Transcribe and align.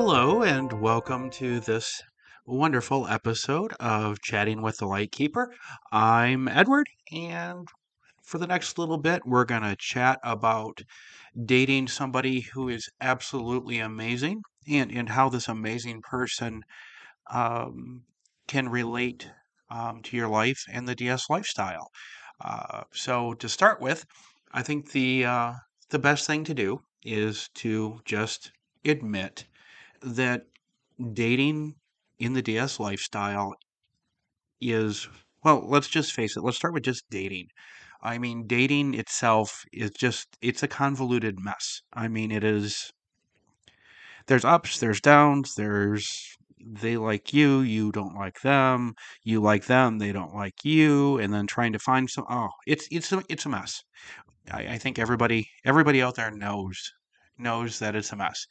Hello, 0.00 0.44
and 0.44 0.72
welcome 0.74 1.28
to 1.30 1.58
this 1.58 2.00
wonderful 2.46 3.08
episode 3.08 3.72
of 3.80 4.20
Chatting 4.20 4.62
with 4.62 4.76
the 4.76 4.86
Lightkeeper. 4.86 5.52
I'm 5.90 6.46
Edward, 6.46 6.86
and 7.10 7.66
for 8.22 8.38
the 8.38 8.46
next 8.46 8.78
little 8.78 8.98
bit, 8.98 9.26
we're 9.26 9.44
going 9.44 9.64
to 9.64 9.74
chat 9.76 10.20
about 10.22 10.82
dating 11.44 11.88
somebody 11.88 12.42
who 12.42 12.68
is 12.68 12.88
absolutely 13.00 13.80
amazing 13.80 14.42
and, 14.70 14.92
and 14.92 15.08
how 15.08 15.28
this 15.28 15.48
amazing 15.48 16.00
person 16.02 16.62
um, 17.32 18.04
can 18.46 18.68
relate 18.68 19.28
um, 19.68 20.00
to 20.04 20.16
your 20.16 20.28
life 20.28 20.62
and 20.72 20.86
the 20.86 20.94
DS 20.94 21.28
lifestyle. 21.28 21.88
Uh, 22.40 22.84
so, 22.92 23.34
to 23.34 23.48
start 23.48 23.80
with, 23.80 24.04
I 24.52 24.62
think 24.62 24.92
the 24.92 25.24
uh, 25.24 25.54
the 25.90 25.98
best 25.98 26.24
thing 26.24 26.44
to 26.44 26.54
do 26.54 26.82
is 27.02 27.48
to 27.56 27.98
just 28.04 28.52
admit 28.84 29.44
that 30.02 30.46
dating 31.12 31.74
in 32.18 32.32
the 32.32 32.42
DS 32.42 32.80
lifestyle 32.80 33.54
is, 34.60 35.08
well, 35.44 35.64
let's 35.66 35.88
just 35.88 36.12
face 36.12 36.36
it. 36.36 36.42
Let's 36.42 36.56
start 36.56 36.74
with 36.74 36.82
just 36.82 37.04
dating. 37.10 37.48
I 38.02 38.18
mean, 38.18 38.46
dating 38.46 38.94
itself 38.94 39.64
is 39.72 39.90
just, 39.90 40.36
it's 40.40 40.62
a 40.62 40.68
convoluted 40.68 41.40
mess. 41.40 41.82
I 41.92 42.08
mean, 42.08 42.30
it 42.30 42.44
is, 42.44 42.92
there's 44.26 44.44
ups, 44.44 44.78
there's 44.78 45.00
downs, 45.00 45.54
there's, 45.56 46.36
they 46.60 46.96
like 46.96 47.32
you, 47.32 47.60
you 47.60 47.90
don't 47.92 48.14
like 48.14 48.40
them, 48.42 48.94
you 49.24 49.40
like 49.40 49.66
them, 49.66 49.98
they 49.98 50.12
don't 50.12 50.34
like 50.34 50.64
you, 50.64 51.18
and 51.18 51.32
then 51.32 51.46
trying 51.46 51.72
to 51.72 51.78
find 51.78 52.08
some, 52.10 52.24
oh, 52.30 52.50
it's, 52.66 52.86
it's, 52.90 53.12
a, 53.12 53.22
it's 53.28 53.46
a 53.46 53.48
mess. 53.48 53.82
I, 54.50 54.74
I 54.74 54.78
think 54.78 54.98
everybody, 54.98 55.48
everybody 55.64 56.02
out 56.02 56.16
there 56.16 56.30
knows, 56.30 56.92
knows 57.36 57.78
that 57.80 57.96
it's 57.96 58.12
a 58.12 58.16
mess. 58.16 58.46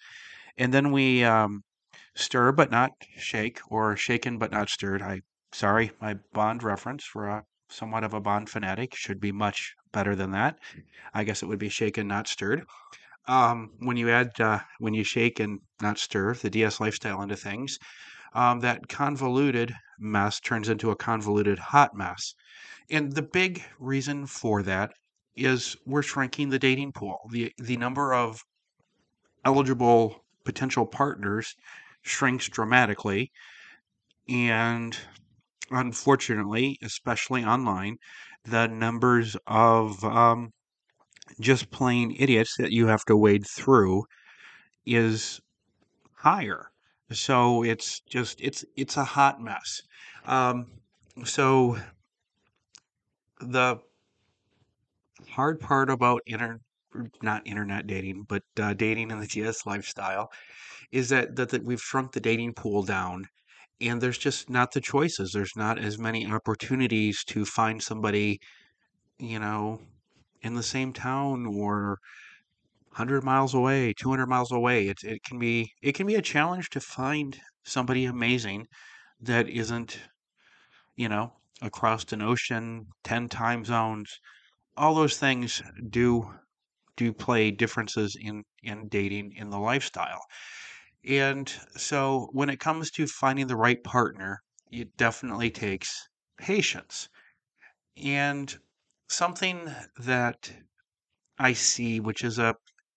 And 0.58 0.74
then 0.74 0.92
we, 0.92 1.24
um, 1.24 1.64
stir 2.16 2.52
but 2.52 2.72
not 2.72 2.92
shake, 3.16 3.60
or 3.70 3.96
shaken 3.96 4.38
but 4.38 4.52
not 4.52 4.70
stirred. 4.70 5.02
I 5.02 5.22
sorry, 5.52 5.92
my 6.02 6.16
Bond 6.34 6.64
reference 6.64 7.04
for 7.04 7.28
a 7.28 7.44
somewhat 7.70 8.04
of 8.04 8.14
a 8.14 8.20
Bond 8.22 8.50
fanatic 8.50 8.96
should 8.96 9.20
be 9.20 9.32
much 9.32 9.76
better 9.92 10.16
than 10.16 10.32
that. 10.32 10.58
I 11.14 11.24
guess 11.24 11.44
it 11.44 11.48
would 11.48 11.60
be 11.60 11.70
shaken, 11.70 12.08
not 12.08 12.28
stirred. 12.28 12.66
Um, 13.28 13.72
when 13.80 13.98
you 13.98 14.10
add 14.10 14.40
uh, 14.40 14.60
when 14.80 14.94
you 14.94 15.04
shake 15.04 15.40
and 15.40 15.60
not 15.82 16.00
stir 16.00 16.34
the 16.34 16.50
DS 16.50 16.80
lifestyle 16.80 17.22
into 17.22 17.36
things, 17.36 17.78
um, 18.34 18.60
that 18.62 18.88
convoluted 18.88 19.74
mess 20.00 20.40
turns 20.40 20.70
into 20.70 20.92
a 20.92 20.96
convoluted 20.96 21.60
hot 21.60 21.96
mess. 21.96 22.34
And 22.90 23.14
the 23.14 23.22
big 23.22 23.64
reason 23.80 24.26
for 24.28 24.64
that 24.64 24.94
is 25.36 25.76
we're 25.86 26.02
shrinking 26.04 26.50
the 26.50 26.60
dating 26.60 26.94
pool. 26.94 27.20
The 27.32 27.54
the 27.58 27.78
number 27.78 28.14
of 28.14 28.44
eligible 29.46 30.26
potential 30.48 30.88
partners 30.88 31.56
shrinks 32.02 32.48
dramatically. 32.50 33.32
And 34.30 34.98
unfortunately, 35.70 36.78
especially 36.82 37.44
online, 37.44 37.98
the 38.46 38.68
numbers 38.68 39.36
of 39.46 40.04
um, 40.06 40.52
just 41.40 41.72
plain 41.72 42.16
idiots 42.18 42.56
that 42.58 42.72
you 42.72 42.88
have 42.88 43.06
to 43.06 43.18
wade 43.18 43.46
through 43.46 44.06
is 44.86 45.42
higher. 46.16 46.72
So 47.12 47.64
it's 47.64 48.02
just 48.02 48.42
it's 48.42 48.66
it's 48.76 48.98
a 48.98 49.04
hot 49.06 49.42
mess. 49.42 49.82
Um, 50.26 50.68
so 51.26 51.78
the 53.40 53.80
hard 55.30 55.60
part 55.60 55.90
about 55.90 56.22
inter 56.26 56.60
not 57.22 57.46
internet 57.48 57.88
dating, 57.88 58.26
but 58.28 58.44
uh, 58.60 58.74
dating 58.74 59.12
in 59.12 59.20
the 59.20 59.28
DS 59.28 59.66
lifestyle 59.66 60.30
is 60.92 61.10
that, 61.10 61.36
that 61.36 61.50
that 61.50 61.64
we've 61.64 61.82
shrunk 61.82 62.12
the 62.14 62.20
dating 62.20 62.54
pool 62.54 62.84
down 62.84 63.26
and 63.82 64.02
there's 64.02 64.18
just 64.18 64.50
not 64.50 64.72
the 64.72 64.82
choices. 64.82 65.32
There's 65.32 65.56
not 65.56 65.78
as 65.80 66.00
many 66.00 66.26
opportunities 66.26 67.24
to 67.26 67.46
find 67.46 67.82
somebody, 67.82 68.40
you 69.20 69.40
know, 69.40 69.82
in 70.42 70.56
the 70.56 70.64
same 70.64 70.94
town 70.94 71.46
or 71.46 72.00
100 72.90 73.24
miles 73.24 73.54
away, 73.54 73.94
200 74.00 74.28
miles 74.28 74.52
away. 74.52 74.88
It 74.88 74.98
it 75.04 75.24
can 75.24 75.40
be 75.40 75.72
it 75.82 75.94
can 75.96 76.08
be 76.08 76.16
a 76.16 76.22
challenge 76.22 76.70
to 76.72 76.80
find 76.80 77.40
somebody 77.66 78.06
amazing 78.06 78.68
that 79.22 79.50
isn't, 79.50 80.00
you 80.96 81.10
know, 81.10 81.34
across 81.62 82.12
an 82.12 82.22
ocean, 82.22 82.88
10 83.04 83.30
time 83.30 83.66
zones. 83.66 84.20
All 84.78 84.96
those 84.96 85.18
things 85.18 85.62
do 85.90 86.30
do 86.98 87.14
play 87.14 87.52
differences 87.52 88.18
in 88.20 88.44
in 88.64 88.90
dating 88.90 89.32
in 89.34 89.50
the 89.50 89.60
lifestyle. 89.60 90.26
And 91.06 91.50
so 91.76 92.30
when 92.34 92.50
it 92.50 92.60
comes 92.60 92.92
to 92.92 93.08
finding 93.08 93.48
the 93.48 93.56
right 93.56 93.84
partner, 93.84 94.42
it 94.72 94.98
definitely 94.98 95.50
takes 95.52 96.10
patience. 96.38 97.10
And 97.96 98.60
something 99.08 99.74
that 99.98 100.52
I 101.40 101.54
see, 101.54 102.00
which 102.00 102.24
is 102.24 102.40
a, 102.40 102.56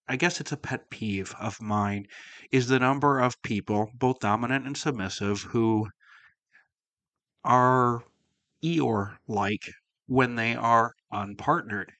I 0.08 0.16
guess 0.16 0.40
it's 0.40 0.52
a 0.52 0.56
pet 0.56 0.90
peeve 0.90 1.34
of 1.40 1.62
mine, 1.62 2.06
is 2.50 2.68
the 2.68 2.78
number 2.78 3.20
of 3.20 3.40
people, 3.42 3.90
both 3.94 4.18
dominant 4.20 4.66
and 4.66 4.76
submissive, 4.76 5.42
who 5.42 5.88
are 7.44 8.02
Eeyore 8.62 9.18
like 9.28 9.70
when 10.06 10.36
they 10.36 10.56
are 10.56 10.94
unpartnered. 11.12 11.90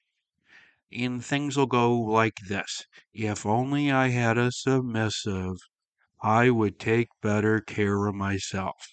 And 0.93 1.25
things 1.25 1.57
will 1.57 1.67
go 1.67 1.93
like 1.97 2.37
this 2.47 2.85
If 3.13 3.45
only 3.45 3.91
I 3.91 4.09
had 4.09 4.37
a 4.37 4.51
submissive, 4.51 5.57
I 6.21 6.49
would 6.49 6.79
take 6.79 7.09
better 7.21 7.61
care 7.61 8.07
of 8.07 8.15
myself. 8.15 8.87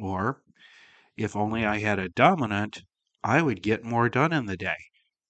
Or, 0.00 0.42
if 1.16 1.36
only 1.36 1.66
I 1.66 1.78
had 1.78 1.98
a 1.98 2.08
dominant, 2.08 2.84
I 3.24 3.42
would 3.42 3.62
get 3.62 3.84
more 3.84 4.08
done 4.08 4.32
in 4.32 4.46
the 4.46 4.56
day. 4.56 4.78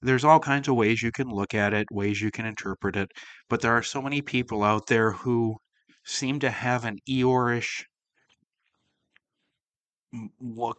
There's 0.00 0.24
all 0.24 0.40
kinds 0.40 0.68
of 0.68 0.76
ways 0.76 1.02
you 1.02 1.12
can 1.12 1.28
look 1.28 1.54
at 1.54 1.74
it, 1.74 1.88
ways 1.90 2.20
you 2.20 2.30
can 2.30 2.46
interpret 2.46 2.96
it, 2.96 3.12
but 3.48 3.60
there 3.60 3.72
are 3.74 3.82
so 3.82 4.02
many 4.02 4.22
people 4.22 4.62
out 4.64 4.88
there 4.88 5.12
who 5.12 5.58
seem 6.04 6.40
to 6.40 6.50
have 6.50 6.84
an 6.84 6.98
Eeyore-ish 7.08 7.86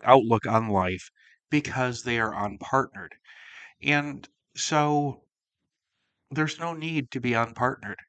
outlook 0.03 0.45
on 0.45 0.67
life 0.67 1.09
because 1.49 2.03
they 2.03 2.19
are 2.19 2.33
unpartnered. 2.33 3.13
And 3.81 4.27
so 4.55 5.23
there's 6.31 6.59
no 6.59 6.73
need 6.73 7.11
to 7.11 7.19
be 7.19 7.31
unpartnered. 7.31 7.99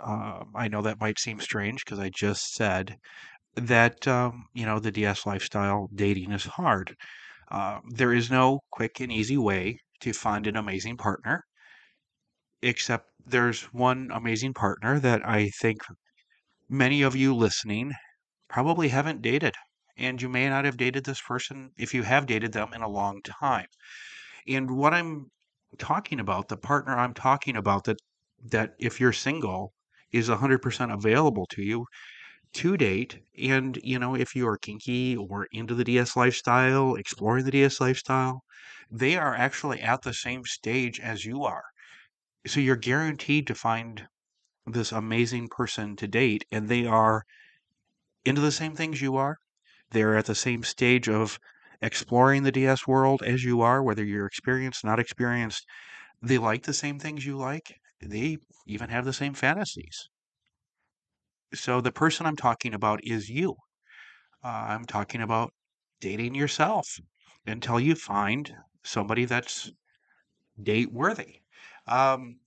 Um, 0.00 0.52
I 0.54 0.68
know 0.68 0.82
that 0.82 1.00
might 1.00 1.18
seem 1.18 1.40
strange 1.40 1.84
because 1.84 1.98
I 1.98 2.10
just 2.10 2.54
said 2.54 2.98
that, 3.56 4.06
um, 4.08 4.46
you 4.54 4.66
know, 4.66 4.80
the 4.80 4.92
DS 4.92 5.26
lifestyle 5.26 5.88
dating 5.94 6.32
is 6.32 6.44
hard. 6.44 6.96
Uh, 7.50 7.80
there 7.90 8.12
is 8.14 8.30
no 8.30 8.60
quick 8.70 9.00
and 9.00 9.12
easy 9.12 9.38
way 9.38 9.78
to 10.00 10.12
find 10.12 10.46
an 10.46 10.56
amazing 10.56 10.96
partner, 10.98 11.44
except 12.62 13.10
there's 13.24 13.62
one 13.72 14.10
amazing 14.12 14.52
partner 14.54 14.98
that 14.98 15.24
I 15.26 15.50
think 15.50 15.82
many 16.68 17.02
of 17.02 17.16
you 17.16 17.34
listening 17.34 17.92
probably 18.48 18.88
haven't 18.88 19.22
dated. 19.22 19.54
And 19.96 20.22
you 20.22 20.28
may 20.28 20.48
not 20.48 20.64
have 20.66 20.76
dated 20.78 21.04
this 21.04 21.22
person 21.22 21.72
if 21.78 21.94
you 21.94 22.04
have 22.04 22.26
dated 22.26 22.52
them 22.52 22.72
in 22.74 22.82
a 22.82 22.88
long 22.88 23.22
time. 23.22 23.66
And 24.48 24.76
what 24.76 24.94
I'm 24.94 25.30
talking 25.78 26.20
about, 26.20 26.48
the 26.48 26.56
partner 26.56 26.96
I'm 26.96 27.14
talking 27.14 27.56
about, 27.56 27.84
that 27.84 27.98
that 28.50 28.74
if 28.78 29.00
you're 29.00 29.12
single 29.12 29.72
is 30.12 30.28
100% 30.28 30.92
available 30.92 31.46
to 31.46 31.62
you 31.62 31.86
to 32.54 32.76
date. 32.76 33.20
And, 33.38 33.78
you 33.82 33.98
know, 33.98 34.14
if 34.14 34.34
you 34.36 34.46
are 34.46 34.58
kinky 34.58 35.16
or 35.16 35.48
into 35.52 35.74
the 35.74 35.84
DS 35.84 36.16
lifestyle, 36.16 36.94
exploring 36.94 37.44
the 37.44 37.50
DS 37.50 37.80
lifestyle, 37.80 38.42
they 38.90 39.16
are 39.16 39.34
actually 39.34 39.80
at 39.80 40.02
the 40.02 40.14
same 40.14 40.44
stage 40.44 41.00
as 41.00 41.24
you 41.24 41.42
are. 41.44 41.64
So 42.46 42.60
you're 42.60 42.76
guaranteed 42.76 43.46
to 43.48 43.54
find 43.54 44.06
this 44.66 44.92
amazing 44.92 45.48
person 45.48 45.96
to 45.96 46.06
date, 46.06 46.44
and 46.52 46.68
they 46.68 46.86
are 46.86 47.24
into 48.24 48.40
the 48.40 48.52
same 48.52 48.74
things 48.76 49.02
you 49.02 49.16
are. 49.16 49.36
They're 49.90 50.16
at 50.16 50.26
the 50.26 50.34
same 50.34 50.62
stage 50.62 51.08
of 51.08 51.38
exploring 51.82 52.42
the 52.42 52.52
DS 52.52 52.86
world 52.86 53.22
as 53.22 53.44
you 53.44 53.60
are, 53.60 53.82
whether 53.82 54.04
you're 54.04 54.26
experienced, 54.26 54.84
not 54.84 54.98
experienced. 54.98 55.66
They 56.22 56.38
like 56.38 56.64
the 56.64 56.74
same 56.74 56.98
things 56.98 57.26
you 57.26 57.36
like 57.36 57.80
they 58.00 58.36
even 58.66 58.90
have 58.90 59.04
the 59.04 59.12
same 59.12 59.34
fantasies. 59.34 60.08
So 61.54 61.80
the 61.80 61.92
person 61.92 62.26
I'm 62.26 62.36
talking 62.36 62.74
about 62.74 63.02
is 63.04 63.30
you. 63.30 63.56
Uh, 64.42 64.48
I'm 64.68 64.84
talking 64.84 65.22
about 65.22 65.54
dating 66.00 66.34
yourself 66.34 66.98
until 67.46 67.80
you 67.80 67.94
find 67.94 68.54
somebody 68.82 69.24
that's 69.24 69.70
date 70.62 70.92
worthy. 70.92 71.40
Um, 71.86 72.40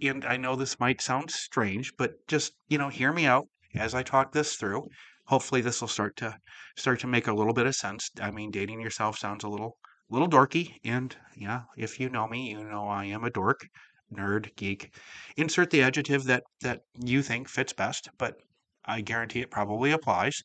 and 0.00 0.24
I 0.24 0.36
know 0.36 0.56
this 0.56 0.80
might 0.80 1.00
sound 1.00 1.30
strange, 1.30 1.96
but 1.96 2.26
just 2.28 2.54
you 2.68 2.78
know, 2.78 2.88
hear 2.88 3.12
me 3.12 3.26
out 3.26 3.48
as 3.74 3.94
I 3.94 4.02
talk 4.02 4.32
this 4.32 4.56
through. 4.56 4.88
Hopefully, 5.26 5.60
this 5.60 5.80
will 5.80 5.88
start 5.88 6.16
to 6.18 6.38
start 6.76 7.00
to 7.00 7.06
make 7.08 7.26
a 7.26 7.32
little 7.32 7.52
bit 7.52 7.66
of 7.66 7.74
sense. 7.74 8.08
I 8.20 8.30
mean, 8.30 8.50
dating 8.52 8.80
yourself 8.80 9.18
sounds 9.18 9.42
a 9.42 9.48
little 9.48 9.76
little 10.08 10.28
dorky, 10.28 10.78
and 10.84 11.16
yeah, 11.34 11.62
if 11.76 11.98
you 11.98 12.08
know 12.08 12.28
me, 12.28 12.50
you 12.50 12.62
know 12.62 12.86
I 12.88 13.06
am 13.06 13.24
a 13.24 13.30
dork 13.30 13.66
nerd, 14.12 14.54
geek. 14.54 14.94
Insert 15.36 15.70
the 15.70 15.82
adjective 15.82 16.22
that 16.24 16.44
that 16.60 16.82
you 16.94 17.22
think 17.22 17.48
fits 17.48 17.72
best, 17.72 18.10
but 18.16 18.36
I 18.84 19.00
guarantee 19.00 19.40
it 19.40 19.50
probably 19.50 19.90
applies. 19.90 20.42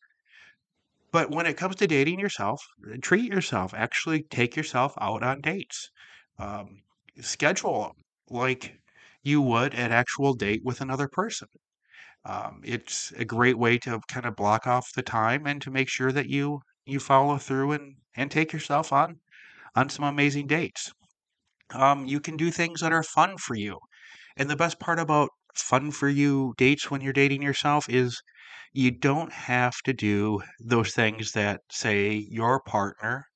But 1.12 1.32
when 1.32 1.46
it 1.46 1.58
comes 1.58 1.76
to 1.78 1.88
dating 1.88 2.20
yourself, 2.20 2.62
treat 3.02 3.26
yourself. 3.32 3.74
Actually, 3.74 4.24
take 4.24 4.56
yourself 4.56 4.94
out 5.02 5.22
on 5.22 5.42
dates. 5.42 5.92
Um, 6.38 6.84
schedule 7.20 7.88
'em 7.96 8.04
like 8.30 8.80
you 9.22 9.42
would 9.42 9.74
an 9.74 9.92
actual 9.92 10.34
date 10.34 10.62
with 10.64 10.80
another 10.80 11.10
person. 11.10 11.50
Um, 12.28 12.62
it's 12.64 13.12
a 13.14 13.26
great 13.26 13.58
way 13.58 13.80
to 13.80 14.02
kind 14.08 14.28
of 14.28 14.36
block 14.36 14.68
off 14.68 14.94
the 14.94 15.02
time 15.02 15.48
and 15.48 15.60
to 15.64 15.72
make 15.72 15.90
sure 15.90 16.12
that 16.12 16.28
you 16.30 16.62
you 16.86 17.00
follow 17.00 17.40
through 17.40 17.72
and 17.74 17.96
and 18.16 18.30
take 18.30 18.54
yourself 18.54 18.94
on 18.94 19.22
on 19.76 19.90
some 19.90 20.06
amazing 20.06 20.48
dates. 20.48 20.92
Um, 21.74 22.06
you 22.06 22.20
can 22.20 22.36
do 22.36 22.52
things 22.52 22.82
that 22.82 22.92
are 22.92 23.04
fun 23.04 23.38
for 23.38 23.56
you. 23.56 23.80
And 24.38 24.50
the 24.50 24.56
best 24.58 24.80
part 24.80 25.00
about 25.00 25.30
fun 25.56 25.92
for 25.92 26.10
you 26.10 26.54
dates 26.58 26.92
when 26.92 27.02
you're 27.02 27.14
dating 27.14 27.42
yourself 27.42 27.90
is 27.90 28.22
you 28.74 28.92
don't 28.92 29.32
have 29.34 29.76
to 29.86 29.94
do 29.94 30.42
those 30.60 30.94
things 30.94 31.34
that, 31.34 31.62
say, 31.72 32.14
your 32.14 32.62
partner 32.62 33.28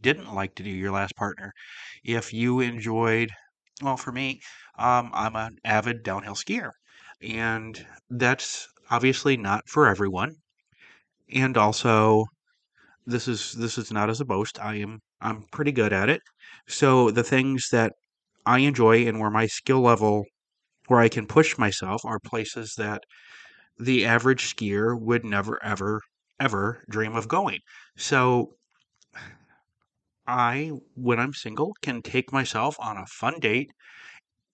didn't 0.00 0.34
like 0.34 0.54
to 0.56 0.62
do, 0.62 0.70
your 0.70 0.92
last 0.92 1.16
partner. 1.16 1.52
If 2.04 2.32
you 2.32 2.60
enjoyed, 2.60 3.32
well, 3.82 3.96
for 3.98 4.12
me, 4.12 4.40
um, 4.78 5.10
I'm 5.14 5.36
an 5.36 5.58
avid 5.64 6.02
downhill 6.02 6.36
skier, 6.36 6.72
and 7.22 7.86
that's 8.10 8.68
obviously 8.90 9.36
not 9.36 9.68
for 9.68 9.86
everyone. 9.88 10.36
And 11.32 11.56
also, 11.56 12.26
this 13.06 13.28
is 13.28 13.52
this 13.54 13.78
is 13.78 13.92
not 13.92 14.10
as 14.10 14.20
a 14.20 14.24
boast. 14.26 14.60
I 14.60 14.76
am 14.76 15.00
I'm 15.20 15.44
pretty 15.52 15.72
good 15.72 15.92
at 15.92 16.08
it. 16.10 16.22
So 16.68 17.10
the 17.10 17.24
things 17.24 17.68
that 17.72 17.94
I 18.46 18.60
enjoy 18.60 19.06
and 19.08 19.20
where 19.20 19.30
my 19.30 19.46
skill 19.46 19.80
level 19.82 20.26
where 20.88 21.00
I 21.00 21.08
can 21.08 21.26
push 21.26 21.58
myself 21.58 22.04
are 22.04 22.20
places 22.20 22.74
that 22.78 23.04
the 23.78 24.06
average 24.06 24.54
skier 24.56 24.98
would 25.00 25.24
never 25.24 25.62
ever 25.64 26.02
ever 26.40 26.84
dream 26.90 27.16
of 27.16 27.28
going. 27.28 27.60
So 27.96 28.56
I 30.28 30.70
when 30.94 31.18
I'm 31.18 31.34
single 31.34 31.74
can 31.82 32.02
take 32.02 32.32
myself 32.32 32.76
on 32.78 32.96
a 32.96 33.04
fun 33.06 33.40
date 33.40 33.72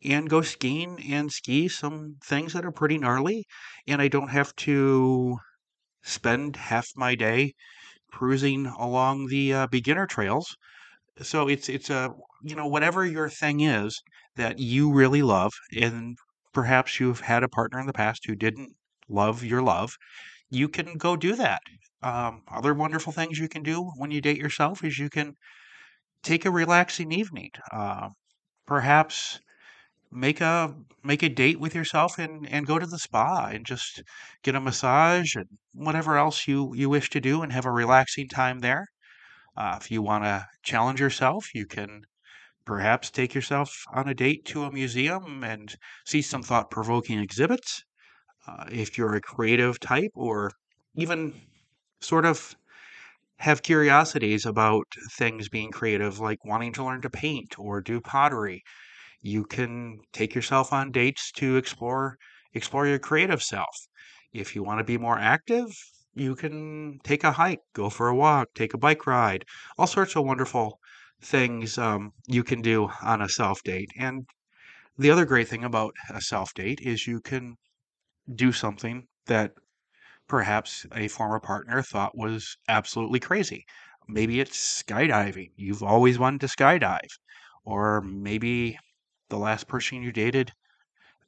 and 0.05 0.31
go 0.31 0.43
skiing 0.43 1.01
and 1.13 1.33
ski 1.33 1.69
some 1.69 2.17
things 2.25 2.53
that 2.53 2.65
are 2.65 2.73
pretty 2.73 2.99
gnarly 2.99 3.47
and 3.87 4.01
I 4.03 4.09
don't 4.09 4.29
have 4.29 4.55
to 4.57 5.39
spend 6.03 6.57
half 6.57 6.89
my 6.97 7.15
day 7.17 7.55
cruising 8.13 8.67
along 8.67 9.29
the 9.29 9.53
uh, 9.55 9.67
beginner 9.69 10.07
trails. 10.07 10.57
So 11.23 11.49
it's 11.49 11.69
it's 11.69 11.91
a 11.91 12.11
you 12.43 12.55
know 12.57 12.67
whatever 12.69 13.05
your 13.05 13.29
thing 13.29 13.61
is 13.61 14.03
that 14.37 14.59
you 14.61 14.93
really 14.93 15.23
love, 15.23 15.53
and 15.77 16.17
perhaps 16.53 17.01
you've 17.01 17.21
had 17.21 17.43
a 17.43 17.49
partner 17.49 17.81
in 17.81 17.87
the 17.87 17.93
past 17.93 18.27
who 18.27 18.37
didn't 18.37 18.77
love 19.09 19.45
your 19.45 19.63
love, 19.63 19.97
you 20.51 20.69
can 20.69 20.97
go 20.99 21.17
do 21.17 21.37
that. 21.37 21.63
Um, 22.03 22.43
other 22.49 22.75
wonderful 22.75 23.13
things 23.13 23.39
you 23.39 23.49
can 23.49 23.63
do 23.65 23.83
when 23.97 24.11
you 24.13 24.21
date 24.21 24.39
yourself 24.39 24.85
is 24.85 24.99
you 24.99 25.11
can 25.11 25.35
take 26.23 26.45
a 26.45 26.51
relaxing 26.51 27.13
evening. 27.13 27.51
Uh, 27.73 28.11
perhaps 28.67 29.41
make 30.15 30.41
a 30.41 30.75
make 31.03 31.23
a 31.23 31.29
date 31.29 31.61
with 31.61 31.75
yourself 31.75 32.19
and 32.19 32.49
and 32.49 32.67
go 32.67 32.79
to 32.79 32.87
the 32.87 32.99
spa 32.99 33.49
and 33.53 33.67
just 33.67 34.03
get 34.43 34.55
a 34.55 34.61
massage 34.61 35.35
and 35.37 35.49
whatever 35.75 36.17
else 36.17 36.49
you 36.49 36.73
you 36.75 36.89
wish 36.89 37.11
to 37.11 37.21
do 37.21 37.43
and 37.43 37.53
have 37.53 37.67
a 37.67 37.73
relaxing 37.73 38.29
time 38.29 38.61
there. 38.61 38.87
Uh, 39.57 39.79
if 39.81 39.91
you 39.91 40.03
want 40.03 40.25
to 40.25 40.47
challenge 40.63 41.01
yourself, 41.01 41.55
you 41.55 41.67
can 41.67 42.03
perhaps 42.67 43.11
take 43.11 43.35
yourself 43.35 43.85
on 43.95 44.09
a 44.09 44.15
date 44.15 44.45
to 44.47 44.65
a 44.65 44.73
museum 44.73 45.45
and 45.45 45.77
see 46.07 46.23
some 46.23 46.43
thought-provoking 46.43 47.19
exhibits. 47.21 47.85
Uh, 48.47 48.67
if 48.73 48.99
you're 48.99 49.15
a 49.17 49.21
creative 49.21 49.81
type 49.81 50.13
or 50.15 50.51
even 50.97 51.35
sort 52.01 52.27
of 52.27 52.57
have 53.39 53.63
curiosities 53.63 54.47
about 54.47 54.87
things 55.13 55.49
being 55.49 55.71
creative, 55.71 56.19
like 56.21 56.45
wanting 56.45 56.73
to 56.73 56.85
learn 56.85 57.01
to 57.03 57.11
paint 57.11 57.59
or 57.59 57.81
do 57.81 58.01
pottery, 58.01 58.63
you 59.25 59.43
can 59.43 59.99
take 60.13 60.35
yourself 60.35 60.71
on 60.71 60.93
dates 60.93 61.33
to 61.33 61.57
explore 61.57 62.19
explore 62.53 62.87
your 62.87 62.99
creative 62.99 63.43
self. 63.43 63.75
If 64.35 64.55
you 64.55 64.63
want 64.63 64.81
to 64.81 64.85
be 64.85 64.99
more 64.99 65.19
active, 65.19 65.67
you 66.13 66.37
can 66.37 66.99
take 67.05 67.25
a 67.25 67.33
hike, 67.33 67.63
go 67.73 67.89
for 67.89 68.09
a 68.09 68.15
walk, 68.15 68.49
take 68.55 68.75
a 68.75 68.79
bike 68.79 69.07
ride, 69.07 69.47
all 69.79 69.87
sorts 69.87 70.15
of 70.15 70.27
wonderful 70.27 70.79
things 71.23 71.79
um, 71.79 72.13
you 72.27 72.45
can 72.45 72.61
do 72.61 72.91
on 73.03 73.23
a 73.23 73.29
self 73.31 73.63
date. 73.63 73.91
And 73.99 74.27
the 74.99 75.11
other 75.11 75.25
great 75.25 75.49
thing 75.49 75.65
about 75.65 75.95
a 76.11 76.21
self 76.21 76.53
date 76.53 76.81
is 76.83 77.07
you 77.07 77.21
can 77.23 77.57
do 78.35 78.53
something 78.53 79.07
that 79.27 79.53
perhaps 80.29 80.85
a 80.95 81.09
former 81.09 81.41
partner 81.41 81.81
thought 81.81 82.17
was 82.17 82.59
absolutely 82.69 83.21
crazy. 83.21 83.65
Maybe 84.07 84.39
it's 84.41 84.83
skydiving. 84.83 85.53
You've 85.57 85.83
always 85.83 86.19
wanted 86.19 86.43
to 86.43 86.49
skydive. 86.49 87.13
Or 87.65 88.03
maybe 88.03 88.79
the 89.31 89.39
last 89.39 89.69
person 89.69 90.03
you 90.03 90.13
dated, 90.13 90.53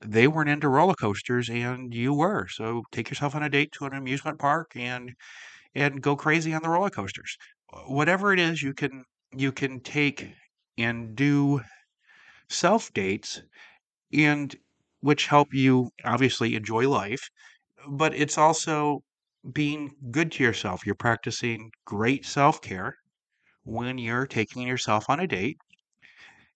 they 0.05 0.29
weren't 0.29 0.51
into 0.51 0.69
roller 0.69 0.95
coasters 0.95 1.49
and 1.51 1.95
you 1.95 2.15
were. 2.15 2.49
So 2.49 2.85
take 2.93 3.11
yourself 3.11 3.35
on 3.35 3.43
a 3.43 3.51
date 3.51 3.73
to 3.73 3.87
an 3.87 3.95
amusement 3.95 4.39
park 4.39 4.73
and 4.77 5.15
and 5.75 6.03
go 6.03 6.17
crazy 6.17 6.55
on 6.55 6.63
the 6.63 6.71
roller 6.71 6.91
coasters. 6.91 7.37
Whatever 7.87 8.33
it 8.33 8.41
is 8.41 8.63
you 8.63 8.75
can 8.75 9.05
you 9.37 9.53
can 9.53 9.81
take 9.81 10.33
and 10.79 11.17
do 11.17 11.63
self 12.49 12.93
dates 12.93 13.41
and 14.13 14.57
which 15.01 15.27
help 15.27 15.55
you 15.55 15.91
obviously 16.05 16.55
enjoy 16.57 16.89
life, 16.89 17.31
but 17.89 18.15
it's 18.15 18.39
also 18.39 19.03
being 19.53 19.93
good 20.11 20.33
to 20.33 20.45
yourself. 20.45 20.87
You're 20.87 20.95
practicing 20.97 21.71
great 21.87 22.25
self-care 22.27 22.97
when 23.65 23.99
you're 23.99 24.27
taking 24.27 24.63
yourself 24.67 25.07
on 25.11 25.21
a 25.21 25.27
date. 25.29 25.59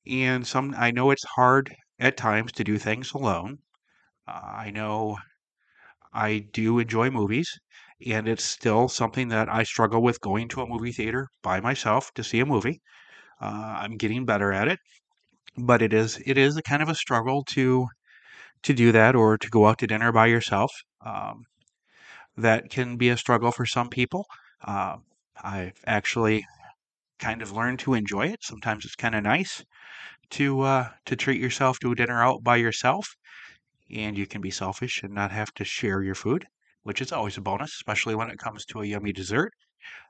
And 0.07 0.47
some 0.47 0.75
I 0.77 0.91
know 0.91 1.11
it's 1.11 1.25
hard 1.37 1.75
at 1.99 2.17
times 2.19 2.53
to 2.53 2.65
do 2.65 2.79
things 2.79 3.13
alone. 3.13 3.61
Uh, 4.27 4.41
I 4.45 4.71
know 4.71 5.19
I 6.13 6.39
do 6.53 6.79
enjoy 6.79 7.11
movies, 7.11 7.59
and 8.07 8.29
it's 8.29 8.45
still 8.45 8.89
something 8.89 9.29
that 9.29 9.49
I 9.49 9.65
struggle 9.65 10.03
with 10.03 10.21
going 10.21 10.49
to 10.51 10.63
a 10.63 10.67
movie 10.69 10.93
theater 10.93 11.29
by 11.43 11.61
myself 11.61 12.13
to 12.15 12.25
see 12.25 12.41
a 12.41 12.47
movie. 12.47 12.81
Uh, 13.41 13.79
I'm 13.83 13.97
getting 13.99 14.27
better 14.27 14.53
at 14.53 14.69
it, 14.69 14.81
but 15.57 15.83
it 15.83 15.93
is 15.93 16.23
it 16.27 16.39
is 16.39 16.57
a 16.57 16.63
kind 16.63 16.83
of 16.83 16.89
a 16.91 16.95
struggle 16.95 17.45
to 17.51 17.89
to 18.65 18.75
do 18.75 18.93
that 18.93 19.17
or 19.17 19.39
to 19.39 19.49
go 19.51 19.67
out 19.69 19.79
to 19.81 19.87
dinner 19.89 20.13
by 20.13 20.27
yourself. 20.27 20.73
Um, 21.05 21.45
that 22.37 22.71
can 22.71 22.97
be 22.97 23.09
a 23.09 23.17
struggle 23.17 23.53
for 23.53 23.67
some 23.67 23.89
people. 23.89 24.27
Uh, 24.65 24.97
I've 25.43 25.81
actually 25.87 26.47
kind 27.21 27.43
of 27.43 27.53
learn 27.53 27.77
to 27.79 27.95
enjoy 27.95 28.27
it. 28.27 28.43
Sometimes 28.43 28.85
it's 28.85 28.97
kind 28.97 29.15
of 29.15 29.23
nice 29.23 29.65
to 30.31 30.63
uh, 30.63 30.89
to 31.07 31.17
treat 31.17 31.41
yourself 31.41 31.79
to 31.81 31.93
a 31.93 31.95
dinner 31.95 32.23
out 32.23 32.43
by 32.43 32.57
yourself, 32.57 33.17
and 33.91 34.17
you 34.19 34.27
can 34.27 34.41
be 34.41 34.51
selfish 34.51 35.03
and 35.03 35.15
not 35.15 35.31
have 35.33 35.53
to 35.55 35.65
share 35.65 36.03
your 36.03 36.15
food, 36.15 36.47
which 36.83 37.01
is 37.01 37.13
always 37.13 37.37
a 37.37 37.41
bonus, 37.41 37.75
especially 37.75 38.15
when 38.15 38.31
it 38.31 38.39
comes 38.39 38.65
to 38.67 38.81
a 38.81 38.87
yummy 38.87 39.13
dessert. 39.13 39.53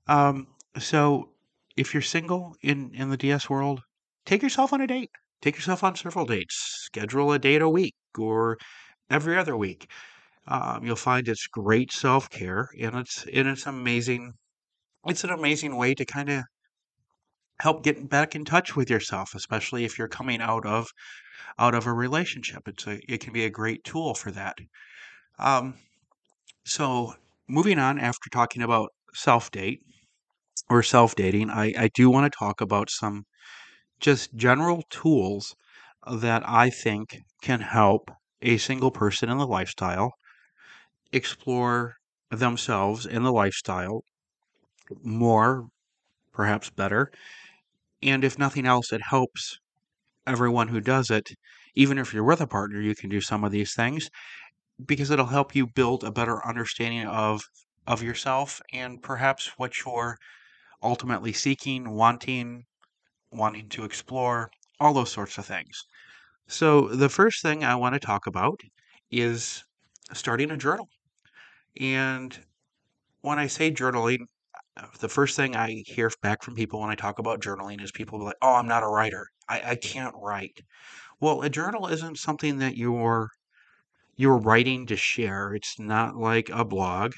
Um, 0.09 0.49
so, 0.79 1.33
if 1.77 1.95
you're 1.95 2.03
single 2.03 2.57
in 2.63 2.95
in 2.95 3.11
the 3.11 3.17
DS 3.17 3.51
world, 3.51 3.83
take 4.27 4.43
yourself 4.43 4.73
on 4.73 4.81
a 4.81 4.87
date. 4.87 5.11
Take 5.43 5.57
yourself 5.57 5.83
on 5.85 5.97
several 5.97 6.27
dates. 6.27 6.55
Schedule 6.87 7.33
a 7.33 7.39
date 7.39 7.63
a 7.63 7.69
week 7.69 7.95
or 8.19 8.59
every 9.11 9.37
other 9.39 9.57
week. 9.57 9.91
Um, 10.47 10.85
you'll 10.85 10.97
find 10.97 11.29
it's 11.29 11.47
great 11.47 11.93
self 11.93 12.29
care, 12.31 12.69
and 12.81 12.95
it's 12.97 13.27
and 13.33 13.49
it's 13.49 13.67
amazing. 13.67 14.35
It's 15.07 15.25
an 15.25 15.31
amazing 15.31 15.77
way 15.77 15.95
to 15.95 16.05
kind 16.05 16.31
of 16.31 16.45
help 17.61 17.85
get 17.85 18.09
back 18.09 18.35
in 18.35 18.45
touch 18.45 18.77
with 18.77 18.91
yourself, 18.91 19.35
especially 19.35 19.85
if 19.85 19.99
you're 19.99 20.09
coming 20.09 20.41
out 20.41 20.67
of 20.67 20.89
out 21.59 21.75
of 21.75 21.87
a 21.87 21.93
relationship. 21.93 22.69
It's 22.69 22.87
a 22.87 23.01
it 23.09 23.21
can 23.21 23.33
be 23.33 23.45
a 23.45 23.51
great 23.51 23.85
tool 23.85 24.15
for 24.15 24.31
that. 24.33 24.59
Um, 25.39 25.75
so 26.65 27.15
moving 27.49 27.79
on 27.79 27.99
after 27.99 28.31
talking 28.31 28.63
about 28.63 28.91
self 29.15 29.51
date 29.51 29.83
or 30.71 30.83
self 30.83 31.15
dating, 31.15 31.51
I, 31.51 31.75
I 31.79 31.89
do 31.95 32.11
want 32.11 32.33
to 32.33 32.39
talk 32.39 32.61
about 32.61 32.91
some 32.91 33.25
just 34.01 34.35
general 34.37 34.85
tools 34.91 35.55
that 36.11 36.43
I 36.49 36.71
think 36.71 37.19
can 37.43 37.61
help 37.61 38.11
a 38.43 38.57
single 38.59 38.91
person 38.91 39.31
in 39.31 39.39
the 39.39 39.47
lifestyle 39.47 40.13
explore 41.13 41.97
themselves 42.31 43.07
in 43.07 43.23
the 43.23 43.33
lifestyle 43.33 44.03
more, 45.03 45.69
perhaps 46.33 46.71
better. 46.71 47.11
And 48.03 48.25
if 48.25 48.39
nothing 48.39 48.67
else, 48.67 48.93
it 48.93 49.03
helps 49.03 49.59
everyone 50.27 50.69
who 50.69 50.81
does 50.81 51.11
it. 51.11 51.31
Even 51.75 51.99
if 51.99 52.15
you're 52.15 52.25
with 52.25 52.41
a 52.41 52.47
partner, 52.47 52.81
you 52.81 52.95
can 52.95 53.11
do 53.11 53.21
some 53.21 53.45
of 53.45 53.53
these 53.53 53.75
things 53.75 54.11
because 54.87 55.11
it'll 55.11 55.27
help 55.27 55.55
you 55.55 55.67
build 55.67 56.05
a 56.05 56.11
better 56.13 56.45
understanding 56.47 57.07
of 57.07 57.43
of 57.87 58.03
yourself 58.03 58.61
and 58.73 59.03
perhaps 59.03 59.53
what 59.59 59.79
you're 59.85 60.17
ultimately 60.83 61.33
seeking, 61.33 61.91
wanting, 61.91 62.65
wanting 63.33 63.69
to 63.71 63.85
explore, 63.85 64.51
all 64.81 64.95
those 64.95 65.13
sorts 65.13 65.39
of 65.39 65.47
things. 65.47 65.85
So, 66.49 66.89
the 66.89 67.09
first 67.11 67.43
thing 67.43 67.65
I 67.65 67.75
want 67.77 67.95
to 67.95 68.01
talk 68.01 68.27
about 68.27 68.61
is 69.11 69.65
starting 70.13 70.51
a 70.51 70.57
journal. 70.59 70.89
And 71.81 72.39
when 73.23 73.39
I 73.39 73.47
say 73.49 73.71
journaling, 73.73 74.27
the 75.01 75.09
first 75.09 75.37
thing 75.37 75.57
I 75.57 75.83
hear 75.87 76.11
back 76.23 76.43
from 76.43 76.55
people 76.55 76.81
when 76.81 76.91
I 76.91 76.95
talk 76.95 77.19
about 77.19 77.41
journaling 77.41 77.83
is 77.83 77.91
people 77.93 78.19
be 78.19 78.25
like, 78.27 78.37
"Oh, 78.43 78.55
I'm 78.55 78.69
not 78.69 78.83
a 78.83 78.89
writer. 78.89 79.27
I, 79.49 79.63
I 79.73 79.75
can't 79.77 80.15
write." 80.19 80.61
Well, 81.21 81.43
a 81.43 81.51
journal 81.51 81.87
isn't 81.89 82.19
something 82.19 82.59
that 82.59 82.77
you're 82.77 83.31
you're 84.17 84.39
writing 84.39 84.87
to 84.87 84.97
share. 84.97 85.55
It's 85.55 85.79
not 85.79 86.17
like 86.17 86.51
a 86.51 86.65
blog. 86.65 87.13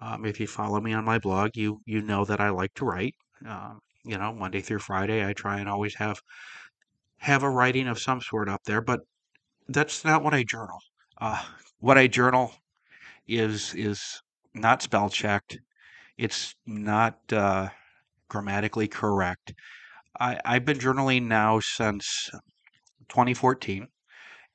Um, 0.00 0.24
if 0.26 0.40
you 0.40 0.46
follow 0.46 0.80
me 0.80 0.92
on 0.94 1.04
my 1.04 1.18
blog, 1.18 1.56
you 1.56 1.80
you 1.86 2.02
know 2.02 2.24
that 2.24 2.40
I 2.40 2.50
like 2.50 2.74
to 2.74 2.84
write. 2.84 3.14
Um, 3.46 3.80
you 4.04 4.18
know, 4.18 4.32
Monday 4.32 4.60
through 4.60 4.80
Friday, 4.80 5.26
I 5.26 5.32
try 5.32 5.60
and 5.60 5.68
always 5.68 5.94
have 5.96 6.20
have 7.18 7.42
a 7.42 7.50
writing 7.50 7.86
of 7.86 7.98
some 7.98 8.20
sort 8.20 8.48
up 8.48 8.62
there, 8.64 8.80
but 8.80 9.00
that's 9.68 10.04
not 10.04 10.22
what 10.24 10.34
I 10.34 10.44
journal. 10.44 10.78
Uh, 11.20 11.42
what 11.80 11.98
I 11.98 12.06
journal 12.06 12.54
is 13.28 13.74
is 13.74 14.22
not 14.54 14.82
spell 14.82 15.10
checked. 15.10 15.58
It's 16.20 16.54
not 16.66 17.32
uh, 17.32 17.70
grammatically 18.28 18.88
correct. 18.88 19.54
I, 20.20 20.38
I've 20.44 20.66
been 20.66 20.78
journaling 20.78 21.28
now 21.28 21.60
since 21.60 22.28
2014, 23.08 23.88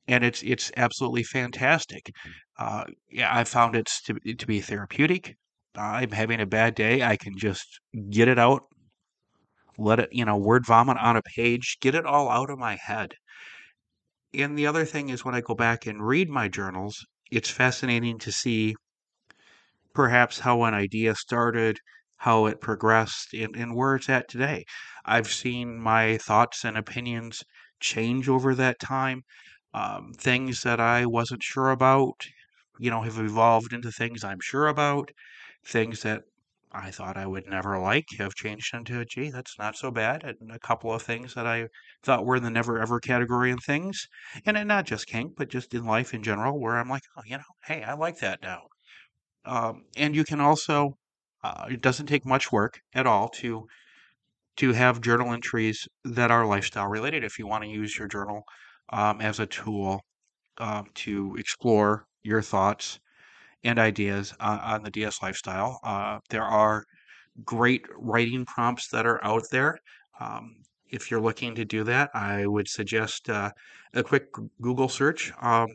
and 0.08 0.24
it's 0.24 0.44
it's 0.44 0.72
absolutely 0.78 1.24
fantastic. 1.24 2.12
Uh, 2.60 2.84
yeah, 3.10 3.36
I 3.36 3.46
found 3.46 3.76
it 3.76 3.90
to, 4.06 4.36
to 4.36 4.46
be 4.46 4.62
therapeutic. 4.62 5.38
I'm 5.76 6.12
having 6.12 6.40
a 6.40 6.46
bad 6.46 6.76
day. 6.76 7.02
I 7.02 7.18
can 7.18 7.36
just 7.36 7.80
get 8.12 8.28
it 8.28 8.38
out, 8.38 8.62
let 9.80 10.00
it, 10.00 10.10
you 10.12 10.24
know, 10.24 10.38
word 10.38 10.68
vomit 10.68 10.98
on 10.98 11.18
a 11.18 11.24
page, 11.36 11.78
get 11.82 11.96
it 11.96 12.06
all 12.06 12.30
out 12.30 12.52
of 12.52 12.60
my 12.60 12.76
head. 12.76 13.16
And 14.36 14.56
the 14.56 14.68
other 14.68 14.86
thing 14.86 15.10
is 15.10 15.26
when 15.26 15.34
I 15.34 15.42
go 15.42 15.56
back 15.56 15.88
and 15.88 16.06
read 16.06 16.30
my 16.30 16.48
journals, 16.48 17.04
it's 17.32 17.50
fascinating 17.50 18.20
to 18.20 18.32
see 18.32 18.76
perhaps 19.96 20.40
how 20.40 20.64
an 20.64 20.74
idea 20.76 21.16
started, 21.16 21.80
how 22.18 22.46
it 22.46 22.62
progressed, 22.62 23.34
and, 23.34 23.56
and 23.56 23.76
where 23.76 23.96
it's 23.96 24.10
at 24.10 24.30
today. 24.30 24.66
I've 25.06 25.32
seen 25.32 25.80
my 25.80 26.18
thoughts 26.18 26.64
and 26.66 26.78
opinions 26.78 27.44
change 27.80 28.30
over 28.30 28.54
that 28.56 28.80
time. 28.80 29.24
Um, 29.74 30.14
things 30.18 30.62
that 30.64 30.80
I 30.80 31.06
wasn't 31.06 31.44
sure 31.44 31.70
about, 31.72 32.28
you 32.80 32.90
know, 32.90 33.02
have 33.02 33.20
evolved 33.20 33.74
into 33.74 33.92
things 33.92 34.24
I'm 34.24 34.40
sure 34.42 34.68
about. 34.68 35.12
Things 35.66 36.02
that 36.04 36.24
I 36.72 36.92
thought 36.92 37.18
I 37.18 37.26
would 37.26 37.48
never 37.48 37.80
like 37.80 38.06
have 38.18 38.36
changed 38.36 38.74
into, 38.74 39.04
gee, 39.06 39.30
that's 39.30 39.58
not 39.58 39.76
so 39.76 39.92
bad. 39.92 40.24
And 40.24 40.52
a 40.52 40.60
couple 40.60 40.94
of 40.94 41.02
things 41.02 41.34
that 41.34 41.48
I 41.48 41.70
thought 42.04 42.26
were 42.26 42.36
in 42.36 42.44
the 42.44 42.50
never 42.50 42.80
ever 42.80 43.00
category 43.00 43.50
in 43.52 43.58
things. 43.58 44.08
And 44.46 44.68
not 44.68 44.86
just 44.86 45.08
kink, 45.08 45.34
but 45.38 45.50
just 45.50 45.74
in 45.74 45.86
life 45.86 46.14
in 46.14 46.24
general, 46.24 46.60
where 46.60 46.78
I'm 46.78 46.90
like, 46.90 47.04
oh, 47.18 47.22
you 47.26 47.38
know, 47.38 47.44
hey, 47.66 47.84
I 47.84 47.94
like 47.94 48.20
that 48.20 48.42
now. 48.42 48.64
Um, 49.46 49.86
and 49.98 50.16
you 50.16 50.24
can 50.24 50.40
also, 50.42 50.98
uh, 51.44 51.68
it 51.70 51.82
doesn't 51.82 52.08
take 52.08 52.26
much 52.26 52.52
work 52.52 52.80
at 52.94 53.08
all 53.08 53.30
to 53.42 53.68
to 54.58 54.74
have 54.74 55.02
journal 55.02 55.34
entries 55.34 55.88
that 56.04 56.32
are 56.32 56.46
lifestyle 56.46 56.88
related. 56.88 57.24
If 57.24 57.40
you 57.40 57.48
want 57.48 57.64
to 57.64 57.70
use 57.70 57.98
your 57.98 58.08
journal 58.08 58.44
um, 58.90 59.22
as 59.22 59.40
a 59.40 59.46
tool 59.46 60.02
um, 60.60 60.88
to 60.96 61.36
explore 61.38 62.08
your 62.24 62.42
thoughts 62.42 63.00
and 63.64 63.80
ideas 63.80 64.34
on, 64.40 64.60
on 64.60 64.84
the 64.84 64.92
DS 64.92 65.22
lifestyle, 65.24 65.80
uh, 65.84 66.20
there 66.30 66.44
are 66.44 66.86
great 67.46 67.86
writing 67.98 68.46
prompts 68.46 68.90
that 68.90 69.06
are 69.06 69.24
out 69.26 69.44
there. 69.52 69.80
Um, 70.20 70.58
if 70.90 71.12
you're 71.12 71.22
looking 71.22 71.56
to 71.56 71.66
do 71.66 71.84
that, 71.86 72.12
I 72.14 72.48
would 72.48 72.68
suggest 72.70 73.30
uh, 73.30 73.52
a 73.94 74.04
quick 74.04 74.28
Google 74.62 74.90
search. 74.90 75.34
Um, 75.42 75.70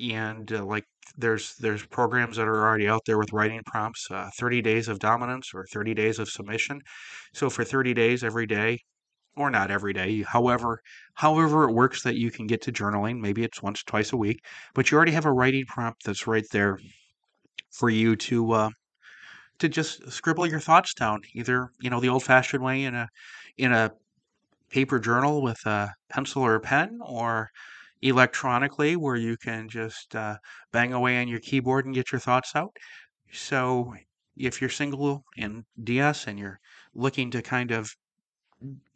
and 0.00 0.52
uh, 0.52 0.64
like 0.64 0.84
there's 1.16 1.54
there's 1.56 1.84
programs 1.86 2.36
that 2.36 2.48
are 2.48 2.66
already 2.66 2.88
out 2.88 3.02
there 3.06 3.18
with 3.18 3.32
writing 3.32 3.60
prompts 3.66 4.10
uh, 4.10 4.30
30 4.36 4.62
days 4.62 4.88
of 4.88 4.98
dominance 4.98 5.52
or 5.54 5.66
30 5.72 5.94
days 5.94 6.18
of 6.18 6.28
submission. 6.28 6.80
So 7.32 7.50
for 7.50 7.64
30 7.64 7.94
days 7.94 8.24
every 8.24 8.46
day 8.46 8.80
or 9.36 9.50
not 9.50 9.70
every 9.70 9.92
day 9.92 10.22
however 10.22 10.80
however 11.14 11.68
it 11.68 11.72
works 11.72 12.02
that 12.02 12.14
you 12.16 12.30
can 12.30 12.46
get 12.46 12.62
to 12.62 12.72
journaling 12.72 13.20
maybe 13.20 13.42
it's 13.42 13.62
once 13.62 13.82
twice 13.82 14.12
a 14.12 14.16
week 14.16 14.38
but 14.74 14.90
you 14.90 14.96
already 14.96 15.12
have 15.12 15.26
a 15.26 15.32
writing 15.32 15.64
prompt 15.66 16.04
that's 16.04 16.26
right 16.26 16.46
there 16.52 16.78
for 17.72 17.90
you 17.90 18.14
to 18.14 18.52
uh, 18.52 18.70
to 19.58 19.68
just 19.68 20.10
scribble 20.10 20.46
your 20.46 20.60
thoughts 20.60 20.94
down 20.94 21.20
either 21.34 21.70
you 21.80 21.90
know 21.90 22.00
the 22.00 22.08
old 22.08 22.22
fashioned 22.22 22.62
way 22.62 22.84
in 22.84 22.94
a 22.94 23.08
in 23.58 23.72
a 23.72 23.90
paper 24.70 24.98
journal 24.98 25.42
with 25.42 25.64
a 25.66 25.90
pencil 26.08 26.42
or 26.42 26.56
a 26.56 26.60
pen 26.60 26.98
or 27.04 27.48
electronically 28.04 28.96
where 28.96 29.16
you 29.16 29.36
can 29.38 29.66
just 29.68 30.14
uh, 30.14 30.36
bang 30.72 30.92
away 30.92 31.18
on 31.20 31.26
your 31.26 31.40
keyboard 31.40 31.86
and 31.86 31.94
get 31.94 32.12
your 32.12 32.20
thoughts 32.20 32.54
out. 32.54 32.76
So 33.32 33.94
if 34.36 34.60
you're 34.60 34.70
single 34.70 35.24
in 35.36 35.64
DS 35.82 36.26
and 36.26 36.38
you're 36.38 36.60
looking 36.94 37.30
to 37.30 37.40
kind 37.40 37.70
of 37.70 37.90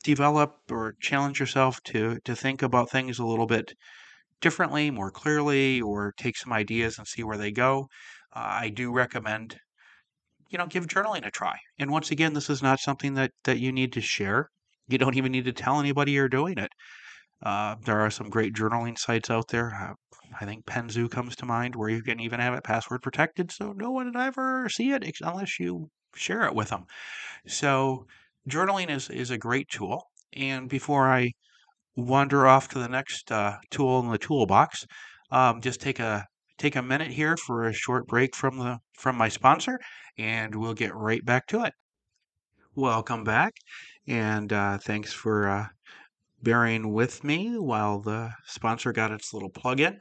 develop 0.05 0.59
or 0.71 0.95
challenge 1.01 1.41
yourself 1.41 1.83
to 1.85 2.19
to 2.25 2.37
think 2.37 2.63
about 2.63 2.91
things 2.91 3.19
a 3.19 3.25
little 3.27 3.47
bit 3.47 3.73
differently, 4.41 4.91
more 4.91 5.11
clearly, 5.11 5.81
or 5.81 6.13
take 6.19 6.37
some 6.37 6.53
ideas 6.53 6.99
and 6.99 7.07
see 7.07 7.25
where 7.25 7.39
they 7.39 7.51
go, 7.51 7.89
uh, 8.35 8.47
I 8.65 8.69
do 8.69 8.93
recommend 8.93 9.59
you 10.51 10.59
know 10.59 10.67
give 10.67 10.87
journaling 10.87 11.27
a 11.27 11.31
try. 11.31 11.57
And 11.79 11.91
once 11.91 12.11
again, 12.11 12.35
this 12.35 12.51
is 12.51 12.63
not 12.63 12.81
something 12.81 13.15
that 13.15 13.33
that 13.45 13.59
you 13.59 13.73
need 13.73 13.93
to 13.95 14.03
share. 14.03 14.51
You 14.89 14.99
don't 14.99 15.17
even 15.17 15.33
need 15.33 15.47
to 15.47 15.53
tell 15.53 15.81
anybody 15.81 16.13
you're 16.13 16.29
doing 16.29 16.59
it. 16.59 16.73
Uh, 17.43 17.77
there 17.85 18.01
are 18.01 18.11
some 18.11 18.31
great 18.31 18.55
journaling 18.55 18.99
sites 18.99 19.31
out 19.31 19.49
there. 19.49 19.75
Uh, 19.75 19.95
I 20.41 20.45
think 20.45 20.67
Penzu 20.67 21.11
comes 21.11 21.37
to 21.37 21.47
mind, 21.47 21.75
where 21.77 21.89
you 21.89 22.03
can 22.03 22.21
even 22.21 22.41
have 22.41 22.55
it 22.55 22.65
password 22.65 23.03
protected, 23.03 23.51
so 23.51 23.73
no 23.73 23.91
one 23.91 24.07
would 24.07 24.17
ever 24.17 24.69
see 24.69 24.91
it 24.91 25.05
unless 25.23 25.59
you 25.59 25.91
share 26.15 26.45
it 26.45 26.55
with 26.55 26.69
them. 26.69 26.85
So 27.47 28.07
journaling 28.49 28.91
is 28.91 29.09
is 29.09 29.31
a 29.31 29.39
great 29.39 29.69
tool. 29.69 30.05
And 30.35 30.69
before 30.69 31.09
I 31.09 31.33
wander 31.97 32.47
off 32.47 32.69
to 32.69 32.79
the 32.79 32.89
next 32.89 33.33
uh, 33.33 33.57
tool 33.71 34.01
in 34.01 34.11
the 34.11 34.19
toolbox, 34.19 34.87
um, 35.31 35.61
just 35.61 35.81
take 35.81 35.99
a 36.01 36.27
take 36.59 36.77
a 36.77 36.83
minute 36.83 37.13
here 37.13 37.37
for 37.37 37.65
a 37.65 37.73
short 37.73 38.07
break 38.07 38.35
from 38.37 38.59
the 38.59 38.79
from 38.95 39.17
my 39.17 39.29
sponsor, 39.29 39.79
and 40.19 40.55
we'll 40.55 40.75
get 40.75 40.95
right 40.95 41.25
back 41.25 41.47
to 41.49 41.65
it. 41.65 41.73
Welcome 42.75 43.25
back, 43.25 43.55
and 44.07 44.53
uh, 44.53 44.79
thanks 44.79 45.13
for 45.13 45.49
uh, 45.49 45.67
bearing 46.43 46.93
with 46.93 47.25
me 47.25 47.59
while 47.59 48.01
the 48.01 48.33
sponsor 48.47 48.93
got 48.93 49.13
its 49.13 49.33
little 49.35 49.51
plug 49.51 49.81
in. 49.81 50.01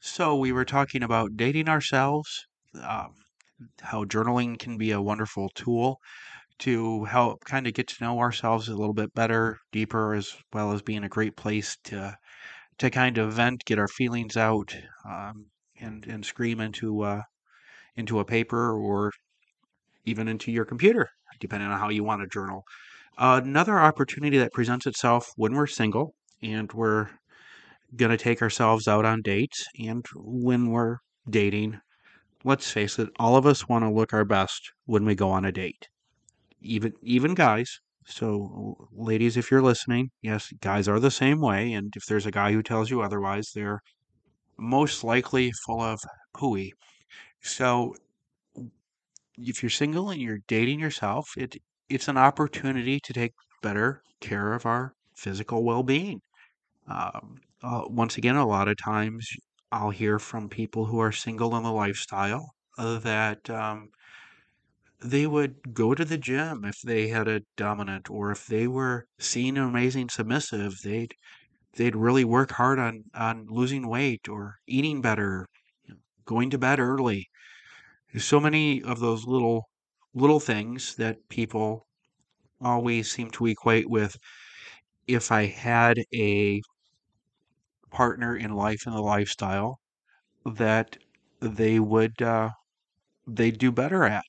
So, 0.00 0.36
we 0.36 0.52
were 0.52 0.64
talking 0.66 1.02
about 1.02 1.36
dating 1.36 1.68
ourselves, 1.68 2.46
um, 2.82 3.14
how 3.82 4.04
journaling 4.04 4.58
can 4.58 4.78
be 4.78 4.90
a 4.92 5.02
wonderful 5.02 5.50
tool 5.54 6.00
to 6.60 7.04
help 7.04 7.44
kind 7.44 7.66
of 7.66 7.74
get 7.74 7.88
to 7.88 8.04
know 8.04 8.20
ourselves 8.20 8.68
a 8.68 8.76
little 8.76 8.94
bit 8.94 9.14
better, 9.14 9.58
deeper, 9.72 10.14
as 10.14 10.36
well 10.52 10.72
as 10.72 10.82
being 10.82 11.04
a 11.04 11.08
great 11.10 11.36
place 11.36 11.76
to 11.84 12.16
to 12.78 12.90
kind 12.90 13.18
of 13.18 13.34
vent, 13.34 13.64
get 13.66 13.78
our 13.78 13.88
feelings 13.88 14.36
out, 14.36 14.76
um, 15.08 15.46
and 15.80 16.06
and 16.06 16.26
scream 16.26 16.60
into 16.60 17.02
uh, 17.02 17.22
into 17.96 18.20
a 18.20 18.24
paper 18.24 18.72
or 18.72 19.12
even 20.04 20.28
into 20.28 20.52
your 20.52 20.64
computer, 20.64 21.08
depending 21.40 21.68
on 21.68 21.78
how 21.78 21.88
you 21.88 22.04
want 22.04 22.22
to 22.22 22.28
journal. 22.28 22.64
Another 23.18 23.78
opportunity 23.78 24.38
that 24.38 24.52
presents 24.52 24.86
itself 24.86 25.30
when 25.36 25.54
we're 25.54 25.66
single 25.66 26.14
and 26.42 26.72
we're 26.72 27.08
going 27.96 28.10
to 28.10 28.16
take 28.16 28.40
ourselves 28.42 28.88
out 28.88 29.04
on 29.04 29.20
dates 29.22 29.66
and 29.78 30.04
when 30.14 30.70
we're 30.70 30.96
dating, 31.28 31.78
let's 32.44 32.70
face 32.70 32.98
it, 32.98 33.10
all 33.18 33.36
of 33.36 33.46
us 33.46 33.68
want 33.68 33.84
to 33.84 33.90
look 33.90 34.12
our 34.12 34.24
best 34.24 34.72
when 34.86 35.04
we 35.04 35.14
go 35.14 35.30
on 35.30 35.44
a 35.44 35.52
date. 35.52 35.88
Even 36.60 36.92
even 37.02 37.34
guys. 37.34 37.80
So 38.06 38.88
ladies, 38.92 39.36
if 39.36 39.50
you're 39.50 39.62
listening, 39.62 40.10
yes, 40.22 40.50
guys 40.60 40.88
are 40.88 41.00
the 41.00 41.10
same 41.10 41.40
way 41.40 41.72
and 41.72 41.92
if 41.96 42.04
there's 42.06 42.26
a 42.26 42.30
guy 42.30 42.52
who 42.52 42.62
tells 42.62 42.90
you 42.90 43.02
otherwise, 43.02 43.50
they're 43.54 43.80
most 44.58 45.04
likely 45.04 45.52
full 45.66 45.80
of 45.80 46.00
hooey. 46.36 46.72
So 47.42 47.94
if 49.36 49.62
you're 49.62 49.70
single 49.70 50.10
and 50.10 50.20
you're 50.20 50.40
dating 50.48 50.80
yourself, 50.80 51.28
it 51.36 51.56
it's 51.88 52.08
an 52.08 52.16
opportunity 52.16 53.00
to 53.00 53.12
take 53.12 53.32
better 53.62 54.02
care 54.20 54.54
of 54.54 54.66
our 54.66 54.94
physical 55.16 55.64
well-being. 55.64 56.20
Um, 56.88 57.40
uh, 57.62 57.84
once 57.88 58.16
again, 58.18 58.36
a 58.36 58.46
lot 58.46 58.68
of 58.68 58.76
times 58.78 59.28
I'll 59.72 59.90
hear 59.90 60.18
from 60.18 60.48
people 60.48 60.86
who 60.86 61.00
are 61.00 61.12
single 61.12 61.56
in 61.56 61.62
the 61.64 61.72
lifestyle 61.72 62.54
uh, 62.78 62.98
that 63.00 63.48
um, 63.50 63.90
they 65.00 65.26
would 65.26 65.74
go 65.74 65.94
to 65.94 66.02
the 66.04 66.16
gym 66.16 66.64
if 66.64 66.80
they 66.80 67.08
had 67.08 67.28
a 67.28 67.42
dominant, 67.56 68.08
or 68.08 68.30
if 68.30 68.46
they 68.46 68.66
were 68.66 69.06
seeing 69.18 69.58
an 69.58 69.64
amazing 69.64 70.08
submissive, 70.08 70.80
they'd 70.82 71.14
they'd 71.74 71.96
really 71.96 72.24
work 72.24 72.52
hard 72.52 72.78
on 72.78 73.04
on 73.14 73.46
losing 73.48 73.88
weight 73.88 74.28
or 74.28 74.56
eating 74.66 75.00
better, 75.02 75.46
going 76.24 76.50
to 76.50 76.58
bed 76.58 76.80
early. 76.80 77.28
There's 78.12 78.24
so 78.24 78.40
many 78.40 78.82
of 78.82 79.00
those 79.00 79.26
little 79.26 79.68
little 80.14 80.40
things 80.40 80.96
that 80.96 81.28
people 81.28 81.86
always 82.60 83.10
seem 83.12 83.30
to 83.32 83.46
equate 83.46 83.90
with 83.90 84.16
if 85.08 85.32
I 85.32 85.46
had 85.46 86.04
a 86.14 86.62
partner 87.90 88.36
in 88.36 88.52
life 88.54 88.86
and 88.86 88.94
the 88.94 89.00
lifestyle 89.00 89.78
that 90.44 90.98
they 91.40 91.80
would 91.80 92.22
uh, 92.22 92.50
they 93.26 93.50
do 93.52 93.72
better 93.72 94.04
at. 94.04 94.26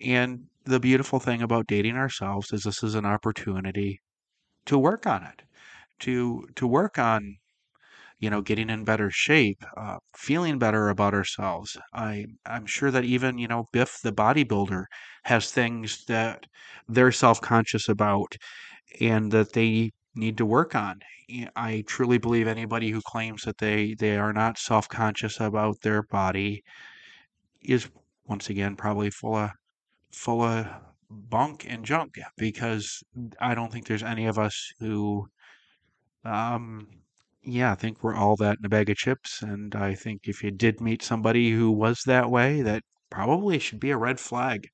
And 0.00 0.48
the 0.64 0.80
beautiful 0.80 1.20
thing 1.20 1.42
about 1.42 1.66
dating 1.68 1.96
ourselves 1.96 2.52
is 2.52 2.64
this 2.64 2.82
is 2.82 2.94
an 2.96 3.06
opportunity 3.06 4.00
to 4.66 4.78
work 4.78 5.06
on 5.06 5.24
it, 5.24 5.42
to 6.00 6.48
to 6.56 6.66
work 6.68 6.98
on 6.98 7.38
you 8.20 8.30
know 8.30 8.42
getting 8.42 8.70
in 8.70 8.84
better 8.84 9.10
shape, 9.10 9.64
uh, 9.76 9.98
feeling 10.16 10.58
better 10.58 10.88
about 10.90 11.14
ourselves. 11.14 11.76
I 11.94 12.26
I'm 12.46 12.66
sure 12.66 12.90
that 12.92 13.04
even 13.04 13.38
you 13.38 13.48
know 13.48 13.66
Biff 13.72 13.98
the 14.02 14.12
bodybuilder 14.12 14.84
has 15.24 15.50
things 15.52 16.04
that 16.06 16.46
they're 16.88 17.12
self 17.12 17.40
conscious 17.40 17.88
about 17.88 18.36
and 19.00 19.32
that 19.32 19.52
they 19.54 19.92
need 20.14 20.38
to 20.38 20.46
work 20.46 20.74
on. 20.74 21.00
I 21.56 21.84
truly 21.86 22.18
believe 22.18 22.48
anybody 22.48 22.90
who 22.90 23.00
claims 23.02 23.42
that 23.44 23.58
they 23.58 23.94
they 23.94 24.16
are 24.18 24.32
not 24.32 24.58
self 24.58 24.88
conscious 24.88 25.40
about 25.40 25.80
their 25.82 26.02
body 26.02 26.62
is 27.62 27.88
once 28.26 28.48
again 28.50 28.76
probably 28.76 29.10
full 29.10 29.36
of 29.36 29.50
full 30.12 30.42
of 30.42 30.66
bunk 31.10 31.66
and 31.68 31.84
junk 31.84 32.16
because 32.38 33.02
I 33.40 33.54
don't 33.54 33.72
think 33.72 33.86
there's 33.86 34.02
any 34.04 34.26
of 34.26 34.38
us 34.38 34.72
who, 34.80 35.28
um, 36.24 36.88
yeah, 37.42 37.72
I 37.72 37.74
think 37.74 38.02
we're 38.02 38.14
all 38.14 38.36
that 38.36 38.58
in 38.58 38.66
a 38.66 38.68
bag 38.68 38.90
of 38.90 38.96
chips. 38.96 39.42
And 39.42 39.74
I 39.74 39.94
think 39.94 40.22
if 40.28 40.42
you 40.42 40.50
did 40.50 40.80
meet 40.80 41.02
somebody 41.02 41.50
who 41.50 41.70
was 41.70 42.02
that 42.06 42.30
way, 42.30 42.62
that 42.62 42.82
probably 43.10 43.58
should 43.58 43.80
be 43.80 43.90
a 43.90 43.96
red 43.96 44.20
flag. 44.20 44.68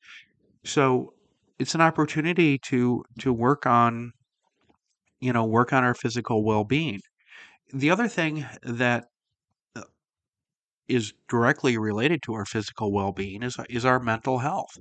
So 0.65 1.15
it's 1.59 1.75
an 1.75 1.81
opportunity 1.83 2.59
to 2.67 3.05
to 3.21 3.33
work 3.33 3.67
on, 3.67 4.13
you 5.21 5.33
know, 5.33 5.45
work 5.45 5.73
on 5.73 5.85
our 5.85 5.95
physical 5.95 6.45
well-being. 6.45 7.01
The 7.73 7.91
other 7.91 8.09
thing 8.09 8.47
that 8.63 9.07
uh, 9.77 9.83
directly 11.29 11.79
related 11.79 12.23
to 12.23 12.35
our 12.35 12.45
physical 12.45 12.93
well-being 12.93 13.43
is 13.43 13.57
is 13.69 13.85
our 13.85 14.01
mental 14.01 14.39
health. 14.39 14.77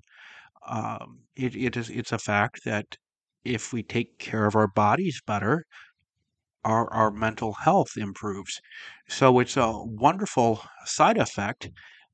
Um, 0.68 1.22
it, 1.36 1.56
it 1.56 1.78
is 1.78 1.90
it's 1.90 2.12
a 2.12 2.18
fact 2.18 2.62
that 2.66 2.98
if 3.44 3.74
we 3.74 3.84
take 3.84 4.20
care 4.20 4.46
of 4.48 4.56
our 4.56 4.68
bodies 4.68 5.22
better, 5.26 5.66
our, 6.66 6.92
our 6.94 7.12
mental 7.12 7.54
health 7.54 7.98
improves. 7.98 8.62
So 9.08 9.40
it's 9.40 9.58
a 9.58 9.72
wonderful 9.86 10.62
side 10.86 11.18
effect 11.18 11.70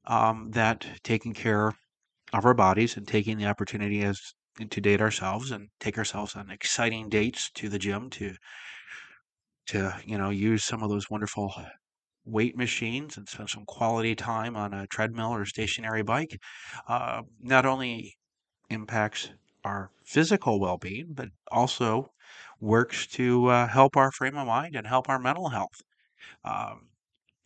um, 0.05 0.51
that 0.51 0.85
taking 1.03 1.33
care 1.33 1.73
of 2.33 2.45
our 2.45 2.53
bodies 2.55 2.97
and 2.97 3.07
taking 3.07 3.37
the 3.37 3.47
opportunity 3.47 4.03
as 4.03 4.21
to 4.69 4.81
date 4.81 5.01
ourselves 5.01 5.51
and 5.51 5.69
take 5.79 5.97
ourselves 5.97 6.35
on 6.35 6.51
exciting 6.51 7.09
dates 7.09 7.51
to 7.55 7.69
the 7.69 7.79
gym 7.79 8.09
to 8.11 8.35
to 9.67 9.93
you 10.05 10.17
know 10.17 10.29
use 10.29 10.63
some 10.63 10.83
of 10.83 10.89
those 10.89 11.09
wonderful 11.09 11.53
weight 12.25 12.55
machines 12.57 13.17
and 13.17 13.27
spend 13.29 13.49
some 13.49 13.65
quality 13.65 14.15
time 14.15 14.55
on 14.55 14.73
a 14.73 14.87
treadmill 14.87 15.33
or 15.33 15.45
stationary 15.45 16.03
bike 16.03 16.39
uh, 16.87 17.21
not 17.39 17.65
only 17.65 18.15
impacts 18.69 19.31
our 19.65 19.91
physical 20.05 20.59
well-being, 20.59 21.07
but 21.13 21.29
also 21.51 22.11
works 22.61 23.07
to 23.07 23.47
uh, 23.47 23.67
help 23.67 23.97
our 23.97 24.11
frame 24.13 24.37
of 24.37 24.47
mind 24.47 24.75
and 24.77 24.87
help 24.87 25.09
our 25.09 25.19
mental 25.19 25.49
health. 25.49 25.81
Um, 26.45 26.89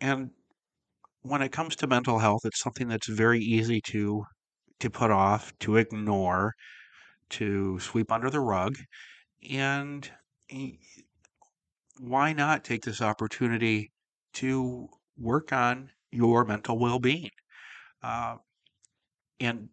and 0.02 0.32
when 1.24 1.42
it 1.42 1.52
comes 1.52 1.76
to 1.78 1.88
mental 1.88 2.20
health, 2.20 2.42
it's 2.46 2.60
something 2.62 2.88
that's 2.88 3.08
very 3.10 3.42
easy 3.42 3.82
to 3.88 4.26
to 4.80 4.90
put 4.90 5.12
off, 5.12 5.54
to 5.60 5.78
ignore, 5.78 6.54
to 7.30 7.80
sweep 7.80 8.12
under 8.12 8.30
the 8.30 8.42
rug. 8.42 8.76
And 9.50 10.10
why 12.00 12.34
not 12.34 12.64
take 12.64 12.84
this 12.84 13.02
opportunity 13.02 13.92
to 14.34 14.88
work 15.18 15.52
on 15.54 15.90
your 16.12 16.46
mental 16.46 16.78
well-being? 16.78 17.32
Uh, 18.04 18.38
and 19.40 19.70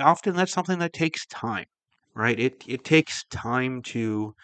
often 0.00 0.34
that's 0.34 0.52
something 0.52 0.78
that 0.78 0.92
takes 0.92 1.26
time, 1.26 1.66
right? 2.14 2.38
It 2.38 2.64
it 2.66 2.84
takes 2.84 3.24
time 3.30 3.82
to 3.82 4.34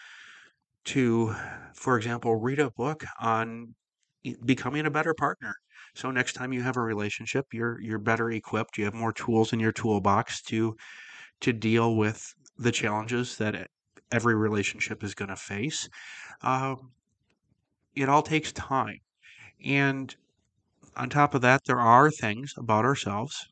to, 0.87 1.35
for 1.75 1.97
example, 1.97 2.37
read 2.37 2.59
a 2.61 2.71
book 2.71 3.05
on 3.21 3.75
becoming 4.45 4.87
a 4.87 4.91
better 4.91 5.15
partner. 5.15 5.55
So 5.95 6.11
next 6.11 6.33
time 6.35 6.53
you 6.53 6.63
have 6.63 6.77
a 6.77 6.81
relationship, 6.83 7.47
you're 7.53 7.81
you're 7.81 7.99
better 7.99 8.31
equipped. 8.31 8.79
You 8.79 8.85
have 8.85 8.95
more 8.95 9.13
tools 9.13 9.53
in 9.53 9.61
your 9.61 9.73
toolbox 9.73 10.43
to 10.45 10.77
to 11.43 11.53
deal 11.53 11.97
with 11.97 12.35
the 12.59 12.73
challenges 12.73 13.39
that 13.39 13.69
every 14.13 14.35
relationship 14.37 15.05
is 15.05 15.15
going 15.15 15.31
to 15.31 15.37
face. 15.37 15.89
Um, 16.43 16.93
it 17.97 18.09
all 18.09 18.23
takes 18.23 18.53
time, 18.53 18.99
and 19.65 20.17
on 20.97 21.11
top 21.11 21.35
of 21.35 21.43
that, 21.43 21.63
there 21.67 21.81
are 21.81 22.11
things 22.11 22.55
about 22.59 22.85
ourselves, 22.85 23.47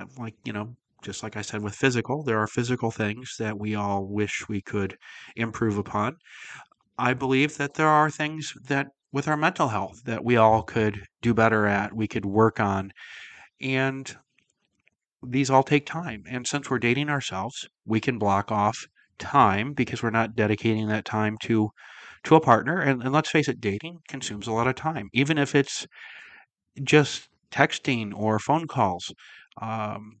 uh, 0.00 0.06
like 0.18 0.36
you 0.44 0.52
know, 0.52 0.76
just 1.02 1.22
like 1.22 1.36
I 1.36 1.42
said 1.42 1.62
with 1.62 1.74
physical, 1.76 2.22
there 2.24 2.38
are 2.40 2.46
physical 2.48 2.90
things 2.90 3.36
that 3.38 3.58
we 3.58 3.74
all 3.76 4.06
wish 4.06 4.48
we 4.48 4.62
could 4.62 4.98
improve 5.36 5.78
upon 5.78 6.16
I 7.00 7.14
believe 7.14 7.56
that 7.56 7.74
there 7.74 7.88
are 7.88 8.10
things 8.10 8.52
that 8.68 8.88
with 9.10 9.26
our 9.26 9.36
mental 9.36 9.68
health 9.68 10.02
that 10.04 10.22
we 10.22 10.36
all 10.36 10.62
could 10.62 11.00
do 11.22 11.32
better 11.32 11.66
at, 11.66 11.96
we 11.96 12.06
could 12.06 12.26
work 12.26 12.60
on. 12.60 12.92
And 13.60 14.14
these 15.26 15.48
all 15.50 15.62
take 15.62 15.86
time. 15.86 16.24
And 16.28 16.46
since 16.46 16.68
we're 16.68 16.78
dating 16.78 17.08
ourselves, 17.08 17.66
we 17.86 18.00
can 18.00 18.18
block 18.18 18.52
off 18.52 18.86
time 19.18 19.72
because 19.72 20.02
we're 20.02 20.10
not 20.10 20.36
dedicating 20.36 20.88
that 20.88 21.04
time 21.06 21.36
to 21.44 21.70
to 22.24 22.34
a 22.36 22.40
partner. 22.40 22.78
And, 22.78 23.02
and 23.02 23.12
let's 23.12 23.30
face 23.30 23.48
it, 23.48 23.62
dating 23.62 24.00
consumes 24.06 24.46
a 24.46 24.52
lot 24.52 24.66
of 24.66 24.74
time. 24.74 25.08
Even 25.14 25.38
if 25.38 25.54
it's 25.54 25.86
just 26.82 27.28
texting 27.50 28.12
or 28.14 28.38
phone 28.38 28.66
calls. 28.66 29.12
Um, 29.60 30.16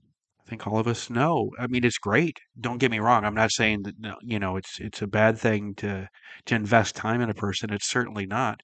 think 0.50 0.66
all 0.66 0.78
of 0.78 0.88
us 0.88 1.10
know. 1.10 1.50
I 1.58 1.66
mean, 1.68 1.84
it's 1.84 1.98
great. 1.98 2.38
Don't 2.60 2.78
get 2.78 2.90
me 2.90 2.98
wrong. 3.00 3.24
I'm 3.24 3.34
not 3.34 3.52
saying 3.52 3.82
that 3.84 3.94
you 4.22 4.38
know 4.38 4.56
it's 4.56 4.80
it's 4.80 5.02
a 5.02 5.06
bad 5.06 5.38
thing 5.38 5.74
to 5.76 6.08
to 6.46 6.54
invest 6.54 6.96
time 6.96 7.20
in 7.22 7.30
a 7.30 7.34
person. 7.34 7.72
It's 7.72 7.90
certainly 7.90 8.26
not. 8.26 8.60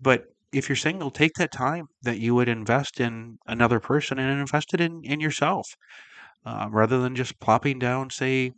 But 0.00 0.24
if 0.52 0.68
you're 0.68 0.76
single, 0.76 1.10
take 1.10 1.34
that 1.34 1.52
time 1.52 1.86
that 2.02 2.18
you 2.18 2.34
would 2.34 2.48
invest 2.48 3.00
in 3.00 3.38
another 3.46 3.80
person 3.80 4.18
and 4.18 4.40
invest 4.40 4.74
it 4.74 4.80
in 4.80 5.02
in 5.04 5.20
yourself, 5.20 5.66
uh, 6.44 6.68
rather 6.70 7.00
than 7.00 7.14
just 7.16 7.38
plopping 7.40 7.78
down, 7.78 8.10
say, 8.10 8.52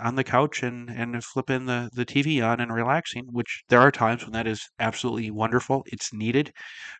on 0.00 0.14
the 0.16 0.24
couch 0.24 0.62
and 0.62 0.90
and 0.90 1.22
flipping 1.24 1.66
the 1.66 1.90
the 1.94 2.04
TV 2.04 2.42
on 2.42 2.60
and 2.60 2.72
relaxing. 2.72 3.26
Which 3.32 3.62
there 3.68 3.80
are 3.80 3.90
times 3.92 4.24
when 4.24 4.32
that 4.32 4.46
is 4.46 4.68
absolutely 4.78 5.30
wonderful. 5.30 5.82
It's 5.86 6.12
needed 6.12 6.52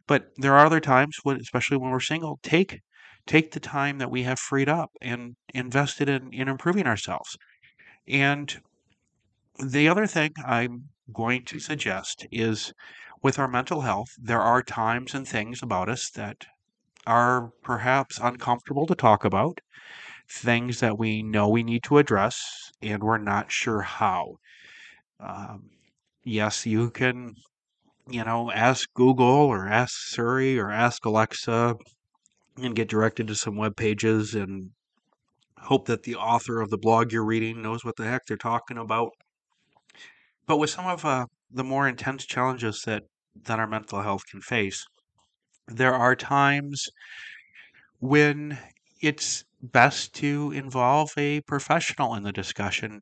but 0.09 0.31
there 0.38 0.55
are 0.55 0.66
other 0.66 0.81
times 0.81 1.18
when, 1.25 1.38
especially 1.40 1.79
when 1.79 1.92
we're 1.92 2.01
single, 2.01 2.40
take 2.42 2.81
take 3.26 3.52
the 3.52 3.60
time 3.60 3.98
that 3.98 4.10
we 4.10 4.22
have 4.22 4.38
freed 4.38 4.68
up 4.68 4.90
and 5.00 5.36
invest 5.54 6.00
it 6.00 6.08
in, 6.08 6.32
in 6.32 6.48
improving 6.48 6.86
ourselves. 6.86 7.36
And 8.08 8.60
the 9.64 9.88
other 9.88 10.06
thing 10.06 10.32
I'm 10.44 10.90
going 11.12 11.44
to 11.46 11.58
suggest 11.58 12.26
is 12.30 12.72
with 13.22 13.38
our 13.38 13.48
mental 13.48 13.80
health, 13.82 14.08
there 14.18 14.40
are 14.40 14.62
times 14.62 15.14
and 15.14 15.26
things 15.26 15.62
about 15.62 15.88
us 15.88 16.10
that 16.10 16.46
are 17.06 17.50
perhaps 17.62 18.18
uncomfortable 18.22 18.86
to 18.86 18.94
talk 18.94 19.24
about, 19.24 19.60
things 20.28 20.80
that 20.80 20.98
we 20.98 21.22
know 21.22 21.48
we 21.48 21.62
need 21.62 21.82
to 21.84 21.98
address, 21.98 22.70
and 22.82 23.02
we're 23.02 23.18
not 23.18 23.50
sure 23.50 23.82
how. 23.82 24.36
Um, 25.20 25.70
yes, 26.24 26.66
you 26.66 26.90
can, 26.90 27.34
you 28.08 28.24
know, 28.24 28.50
ask 28.52 28.92
Google 28.94 29.26
or 29.26 29.68
ask 29.68 29.92
Siri 30.08 30.58
or 30.58 30.70
ask 30.70 31.04
Alexa 31.04 31.76
and 32.56 32.76
get 32.76 32.88
directed 32.88 33.26
to 33.28 33.34
some 33.34 33.56
web 33.56 33.76
pages 33.76 34.34
and 34.34 34.70
hope 35.58 35.86
that 35.86 36.04
the 36.04 36.16
author 36.16 36.60
of 36.60 36.70
the 36.70 36.78
blog 36.78 37.12
you're 37.12 37.24
reading 37.24 37.62
knows 37.62 37.84
what 37.84 37.96
the 37.96 38.04
heck 38.04 38.26
they're 38.26 38.36
talking 38.36 38.78
about. 38.78 39.12
But 40.46 40.58
with 40.58 40.70
some 40.70 40.86
of 40.86 41.04
uh, 41.04 41.26
the 41.50 41.62
more 41.62 41.86
intense 41.86 42.26
challenges 42.26 42.82
that, 42.82 43.04
that 43.44 43.60
our 43.60 43.66
mental 43.66 44.02
health 44.02 44.26
can 44.26 44.40
face, 44.40 44.84
there 45.68 45.94
are 45.94 46.16
times 46.16 46.88
when 48.00 48.58
it's 49.02 49.44
best 49.62 50.14
to 50.14 50.52
involve 50.52 51.10
a 51.16 51.40
professional 51.42 52.14
in 52.14 52.22
the 52.22 52.32
discussion. 52.32 53.00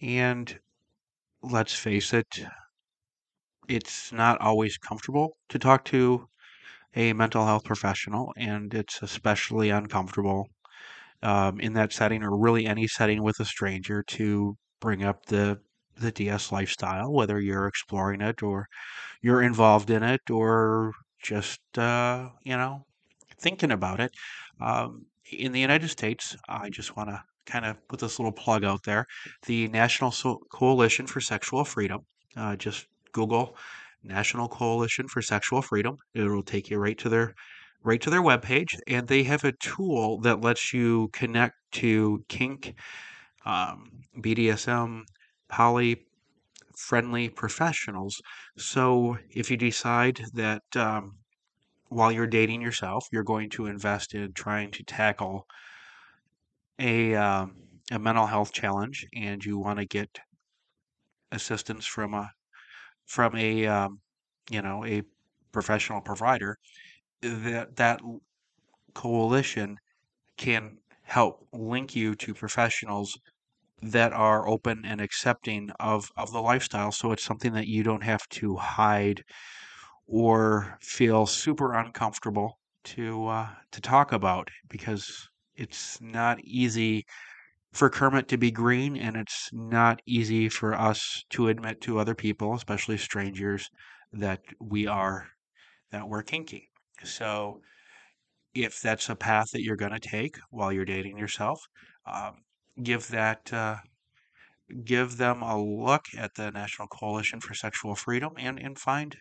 And 0.00 0.58
let's 1.42 1.74
face 1.74 2.12
it, 2.12 2.46
it's 3.68 4.12
not 4.12 4.40
always 4.40 4.78
comfortable 4.78 5.36
to 5.48 5.58
talk 5.58 5.84
to 5.86 6.28
a 6.94 7.12
mental 7.12 7.46
health 7.46 7.64
professional, 7.64 8.32
and 8.36 8.72
it's 8.74 9.02
especially 9.02 9.70
uncomfortable 9.70 10.48
um, 11.22 11.60
in 11.60 11.72
that 11.74 11.92
setting 11.92 12.22
or 12.22 12.36
really 12.36 12.66
any 12.66 12.86
setting 12.86 13.22
with 13.22 13.40
a 13.40 13.44
stranger 13.44 14.02
to 14.04 14.56
bring 14.80 15.04
up 15.04 15.26
the 15.26 15.60
the 15.96 16.10
DS 16.12 16.50
lifestyle, 16.52 17.12
whether 17.12 17.38
you're 17.40 17.66
exploring 17.66 18.22
it 18.22 18.42
or 18.42 18.66
you're 19.22 19.42
involved 19.42 19.90
in 19.90 20.02
it 20.02 20.30
or 20.30 20.92
just 21.22 21.60
uh, 21.78 22.28
you 22.44 22.56
know 22.56 22.84
thinking 23.40 23.72
about 23.72 24.00
it. 24.00 24.12
Um, 24.60 25.06
in 25.30 25.52
the 25.52 25.60
United 25.60 25.88
States, 25.88 26.36
I 26.48 26.70
just 26.70 26.96
want 26.96 27.10
to 27.10 27.22
kind 27.46 27.64
of 27.64 27.76
put 27.88 28.00
this 28.00 28.18
little 28.18 28.32
plug 28.32 28.64
out 28.64 28.84
there. 28.84 29.06
The 29.46 29.68
National 29.68 30.10
so- 30.10 30.42
Coalition 30.52 31.06
for 31.06 31.20
Sexual 31.20 31.64
Freedom. 31.64 32.00
Uh, 32.36 32.56
just 32.56 32.86
Google 33.12 33.56
National 34.02 34.48
Coalition 34.48 35.08
for 35.08 35.22
Sexual 35.22 35.62
Freedom. 35.62 35.96
It 36.14 36.24
will 36.24 36.42
take 36.42 36.70
you 36.70 36.78
right 36.78 36.98
to 36.98 37.08
their 37.08 37.34
right 37.84 38.00
to 38.00 38.10
their 38.10 38.22
webpage, 38.22 38.78
and 38.86 39.08
they 39.08 39.24
have 39.24 39.44
a 39.44 39.52
tool 39.52 40.20
that 40.20 40.40
lets 40.40 40.72
you 40.72 41.08
connect 41.12 41.54
to 41.72 42.24
kink, 42.28 42.74
um, 43.44 43.90
BDSM, 44.18 45.02
poly 45.48 46.06
friendly 46.76 47.28
professionals. 47.28 48.20
So 48.56 49.18
if 49.30 49.50
you 49.50 49.56
decide 49.56 50.20
that 50.34 50.62
um, 50.76 51.18
while 51.88 52.12
you're 52.12 52.26
dating 52.26 52.62
yourself, 52.62 53.06
you're 53.12 53.24
going 53.24 53.50
to 53.50 53.66
invest 53.66 54.14
in 54.14 54.32
trying 54.32 54.70
to 54.72 54.82
tackle 54.84 55.46
a 56.78 57.14
um, 57.14 57.54
a 57.90 57.98
mental 57.98 58.26
health 58.26 58.52
challenge, 58.52 59.06
and 59.14 59.44
you 59.44 59.58
want 59.58 59.78
to 59.78 59.84
get 59.84 60.20
assistance 61.30 61.84
from 61.84 62.14
a 62.14 62.30
from 63.06 63.36
a 63.36 63.66
um, 63.66 64.00
you 64.50 64.62
know 64.62 64.84
a 64.84 65.02
professional 65.52 66.00
provider, 66.00 66.58
that 67.22 67.76
that 67.76 68.00
coalition 68.94 69.78
can 70.38 70.78
help 71.02 71.48
link 71.52 71.96
you 71.96 72.14
to 72.16 72.34
professionals 72.34 73.18
that 73.82 74.12
are 74.12 74.48
open 74.48 74.84
and 74.84 75.00
accepting 75.00 75.70
of, 75.80 76.10
of 76.16 76.32
the 76.32 76.40
lifestyle. 76.42 76.92
So 76.92 77.12
it's 77.12 77.24
something 77.24 77.52
that 77.54 77.68
you 77.68 77.82
don't 77.84 78.04
have 78.04 78.28
to 78.30 78.56
hide 78.56 79.22
or 80.06 80.78
feel 80.82 81.26
super 81.26 81.74
uncomfortable 81.74 82.58
to 82.84 83.26
uh, 83.26 83.48
to 83.72 83.80
talk 83.80 84.12
about 84.12 84.48
because 84.68 85.28
it's 85.56 86.00
not 86.00 86.40
easy 86.44 87.04
for 87.72 87.88
Kermit 87.90 88.28
to 88.28 88.36
be 88.36 88.50
green, 88.50 88.96
and 88.96 89.16
it's 89.16 89.48
not 89.52 90.02
easy 90.06 90.48
for 90.48 90.74
us 90.74 91.24
to 91.30 91.48
admit 91.48 91.80
to 91.82 91.98
other 91.98 92.14
people, 92.14 92.54
especially 92.54 92.98
strangers, 92.98 93.68
that 94.12 94.40
we 94.60 94.86
are 94.86 95.28
that 95.90 96.08
we're 96.08 96.22
kinky. 96.22 96.70
So 97.04 97.60
if 98.54 98.80
that's 98.80 99.08
a 99.08 99.16
path 99.16 99.50
that 99.52 99.62
you're 99.62 99.76
going 99.76 99.92
to 99.92 100.00
take 100.00 100.38
while 100.50 100.72
you're 100.72 100.84
dating 100.84 101.18
yourself, 101.18 101.60
um, 102.06 102.42
give 102.82 103.08
that 103.08 103.52
uh, 103.52 103.76
give 104.84 105.16
them 105.16 105.42
a 105.42 105.60
look 105.60 106.06
at 106.16 106.34
the 106.34 106.50
National 106.50 106.88
Coalition 106.88 107.40
for 107.40 107.54
Sexual 107.54 107.94
Freedom 107.94 108.32
and 108.36 108.58
and 108.58 108.78
find 108.78 109.16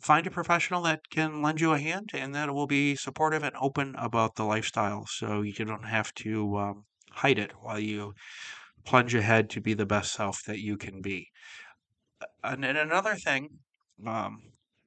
find 0.00 0.26
a 0.26 0.30
professional 0.30 0.82
that 0.82 1.00
can 1.10 1.42
lend 1.42 1.60
you 1.60 1.72
a 1.72 1.78
hand 1.78 2.10
and 2.12 2.34
that 2.34 2.52
will 2.52 2.66
be 2.66 2.96
supportive 2.96 3.42
and 3.42 3.54
open 3.60 3.94
about 3.96 4.34
the 4.34 4.44
lifestyle, 4.44 5.06
so 5.06 5.42
you 5.42 5.52
don't 5.52 5.86
have 5.86 6.12
to 6.14 6.56
um, 6.58 6.84
hide 7.14 7.38
it 7.38 7.52
while 7.60 7.78
you 7.78 8.14
plunge 8.84 9.14
ahead 9.14 9.50
to 9.50 9.60
be 9.60 9.74
the 9.74 9.86
best 9.86 10.12
self 10.12 10.42
that 10.46 10.60
you 10.60 10.76
can 10.76 11.00
be. 11.00 11.28
And, 12.42 12.64
and 12.64 12.78
another 12.78 13.14
thing, 13.14 13.48
um, 14.06 14.40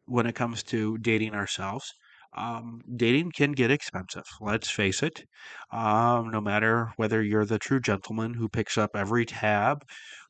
when 0.05 0.25
it 0.25 0.35
comes 0.35 0.63
to 0.63 0.97
dating 0.99 1.33
ourselves, 1.33 1.93
um, 2.35 2.81
dating 2.95 3.31
can 3.31 3.53
get 3.53 3.71
expensive. 3.71 4.25
Let's 4.39 4.69
face 4.69 5.01
it. 5.01 5.23
Um, 5.71 6.29
no 6.29 6.41
matter 6.41 6.91
whether 6.97 7.21
you're 7.23 7.45
the 7.45 7.59
true 7.59 7.79
gentleman 7.79 8.35
who 8.35 8.49
picks 8.49 8.77
up 8.77 8.91
every 8.95 9.25
tab, 9.25 9.83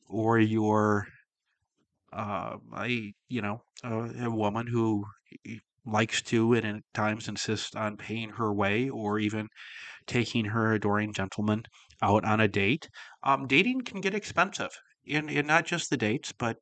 or 0.06 0.38
you're 0.38 1.06
uh, 2.12 2.56
a 2.78 3.12
you 3.28 3.42
know 3.42 3.62
a, 3.84 4.24
a 4.24 4.30
woman 4.30 4.66
who 4.66 5.04
likes 5.84 6.22
to 6.22 6.54
and 6.54 6.66
at 6.66 6.82
times 6.94 7.28
insists 7.28 7.74
on 7.74 7.96
paying 7.96 8.30
her 8.30 8.52
way, 8.52 8.88
or 8.88 9.18
even 9.18 9.48
taking 10.06 10.46
her 10.46 10.72
adoring 10.72 11.12
gentleman 11.12 11.62
out 12.02 12.24
on 12.24 12.40
a 12.40 12.48
date. 12.48 12.88
Um, 13.22 13.46
dating 13.46 13.82
can 13.82 14.00
get 14.00 14.14
expensive, 14.14 14.70
and, 15.08 15.30
and 15.30 15.46
not 15.46 15.66
just 15.66 15.90
the 15.90 15.96
dates, 15.96 16.32
but 16.32 16.58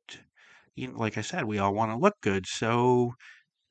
you 0.75 0.89
know, 0.89 0.97
like 0.99 1.17
I 1.17 1.21
said, 1.21 1.45
we 1.45 1.59
all 1.59 1.73
want 1.73 1.91
to 1.91 1.97
look 1.97 2.15
good. 2.21 2.45
So 2.47 3.13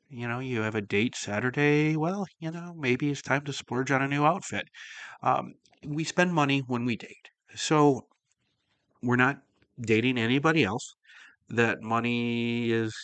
you 0.09 0.29
know, 0.29 0.40
you 0.40 0.62
have 0.62 0.74
a 0.76 0.83
date 0.83 1.16
Saturday. 1.16 1.96
Well, 1.96 2.26
you 2.38 2.50
know, 2.50 2.74
maybe 2.76 3.11
it's 3.11 3.22
time 3.22 3.44
to 3.44 3.52
splurge 3.52 3.90
on 3.90 4.02
a 4.02 4.09
new 4.09 4.24
outfit. 4.24 4.68
Um, 5.22 5.55
we 5.87 6.05
spend 6.05 6.35
money 6.35 6.61
when 6.61 6.85
we 6.85 6.96
date. 6.96 7.31
So 7.55 8.09
we're 9.02 9.16
not 9.16 9.42
dating 9.81 10.18
anybody 10.18 10.64
else. 10.64 10.94
That 11.48 11.83
money 11.83 12.70
is, 12.72 12.94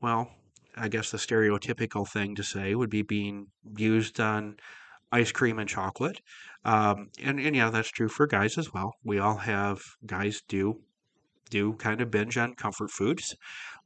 well, 0.00 0.30
I 0.76 0.88
guess 0.88 1.10
the 1.10 1.18
stereotypical 1.18 2.08
thing 2.08 2.34
to 2.36 2.42
say 2.42 2.74
would 2.74 2.90
be 2.90 3.02
being 3.02 3.48
used 3.76 4.20
on 4.20 4.56
ice 5.12 5.32
cream 5.32 5.58
and 5.58 5.68
chocolate. 5.68 6.20
Um, 6.64 7.08
and, 7.22 7.40
and 7.40 7.56
yeah, 7.56 7.70
that's 7.70 7.90
true 7.90 8.08
for 8.08 8.26
guys 8.26 8.58
as 8.58 8.72
well. 8.72 8.92
We 9.04 9.18
all 9.18 9.36
have, 9.36 9.80
guys 10.04 10.42
do, 10.48 10.80
do 11.50 11.74
kind 11.74 12.00
of 12.00 12.10
binge 12.10 12.36
on 12.36 12.54
comfort 12.54 12.90
foods. 12.90 13.34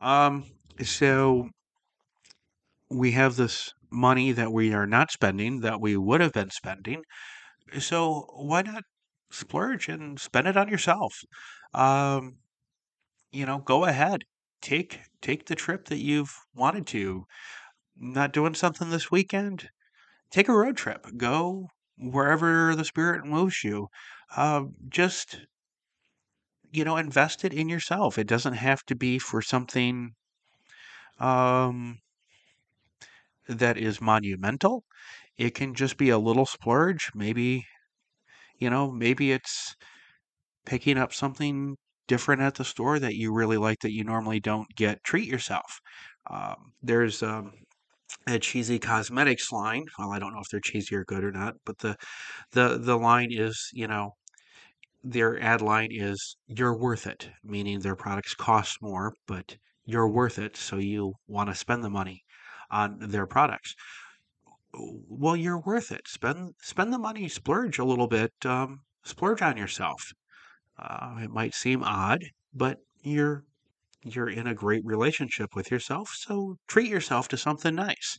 Um, 0.00 0.44
so 0.82 1.50
we 2.90 3.12
have 3.12 3.36
this 3.36 3.72
money 3.90 4.32
that 4.32 4.52
we 4.52 4.72
are 4.72 4.86
not 4.86 5.12
spending 5.12 5.60
that 5.60 5.80
we 5.80 5.96
would 5.96 6.20
have 6.20 6.32
been 6.32 6.50
spending. 6.50 7.02
So 7.78 8.26
why 8.34 8.62
not 8.62 8.84
splurge 9.30 9.88
and 9.88 10.18
spend 10.18 10.48
it 10.48 10.56
on 10.56 10.68
yourself? 10.68 11.14
Um, 11.74 12.36
you 13.30 13.46
know, 13.46 13.58
go 13.58 13.84
ahead. 13.84 14.22
Take 14.60 15.00
take 15.20 15.46
the 15.46 15.54
trip 15.54 15.86
that 15.86 15.98
you've 15.98 16.34
wanted 16.54 16.86
to. 16.88 17.24
Not 17.96 18.32
doing 18.32 18.54
something 18.54 18.90
this 18.90 19.10
weekend? 19.10 19.68
Take 20.32 20.48
a 20.48 20.52
road 20.52 20.76
trip. 20.76 21.06
Go 21.16 21.68
wherever 21.96 22.74
the 22.74 22.84
spirit 22.84 23.24
moves 23.24 23.62
you. 23.62 23.86
Uh, 24.34 24.64
just 24.88 25.46
you 26.72 26.82
know, 26.84 26.96
invest 26.96 27.44
it 27.44 27.52
in 27.54 27.68
yourself. 27.68 28.18
It 28.18 28.26
doesn't 28.26 28.54
have 28.54 28.82
to 28.86 28.96
be 28.96 29.18
for 29.20 29.42
something 29.42 30.16
um 31.18 31.98
that 33.48 33.76
is 33.76 34.00
monumental. 34.00 34.84
It 35.36 35.54
can 35.54 35.74
just 35.74 35.96
be 35.96 36.10
a 36.10 36.18
little 36.18 36.46
splurge. 36.46 37.10
Maybe, 37.14 37.66
you 38.58 38.70
know, 38.70 38.90
maybe 38.92 39.32
it's 39.32 39.76
picking 40.66 40.98
up 40.98 41.12
something 41.14 41.76
different 42.08 42.42
at 42.42 42.56
the 42.56 42.64
store 42.66 42.98
that 43.00 43.16
you 43.16 43.32
really 43.32 43.58
like 43.58 43.80
that 43.80 43.92
you 43.92 44.04
normally 44.04 44.40
don't 44.40 44.68
get. 44.76 45.04
Treat 45.04 45.28
yourself. 45.28 45.80
Um, 46.30 46.74
there's 46.82 47.22
um, 47.22 47.52
a 48.26 48.38
cheesy 48.38 48.78
cosmetics 48.78 49.52
line. 49.52 49.84
Well, 49.98 50.12
I 50.12 50.18
don't 50.18 50.32
know 50.34 50.40
if 50.40 50.48
they're 50.50 50.60
cheesy 50.60 50.94
or 50.96 51.04
good 51.04 51.24
or 51.24 51.32
not, 51.32 51.56
but 51.64 51.78
the 51.78 51.96
the 52.52 52.78
the 52.78 52.98
line 52.98 53.30
is, 53.32 53.70
you 53.74 53.86
know, 53.88 54.16
their 55.04 55.40
ad 55.40 55.62
line 55.62 55.90
is 55.92 56.36
"You're 56.48 56.76
worth 56.76 57.06
it," 57.06 57.30
meaning 57.44 57.80
their 57.80 57.96
products 57.96 58.34
cost 58.34 58.78
more, 58.82 59.14
but 59.26 59.58
you're 59.84 60.08
worth 60.10 60.38
it, 60.38 60.56
so 60.56 60.76
you 60.78 61.14
want 61.28 61.50
to 61.50 61.56
spend 61.56 61.84
the 61.84 61.90
money 61.90 62.24
on 62.70 62.98
their 63.00 63.26
products. 63.26 63.74
Well, 64.74 65.36
you're 65.36 65.60
worth 65.60 65.92
it. 65.92 66.08
Spend 66.08 66.54
spend 66.60 66.92
the 66.92 66.98
money, 66.98 67.28
splurge 67.28 67.78
a 67.78 67.84
little 67.84 68.06
bit, 68.06 68.32
um, 68.44 68.80
splurge 69.04 69.40
on 69.42 69.56
yourself. 69.56 70.12
Uh, 70.78 71.18
it 71.22 71.30
might 71.30 71.54
seem 71.54 71.82
odd, 71.84 72.24
but 72.54 72.78
you're 73.02 73.44
you're 74.04 74.28
in 74.30 74.46
a 74.46 74.54
great 74.54 74.84
relationship 74.84 75.54
with 75.54 75.70
yourself, 75.70 76.14
so 76.16 76.58
treat 76.68 76.88
yourself 76.90 77.28
to 77.28 77.36
something 77.36 77.74
nice. 77.74 78.18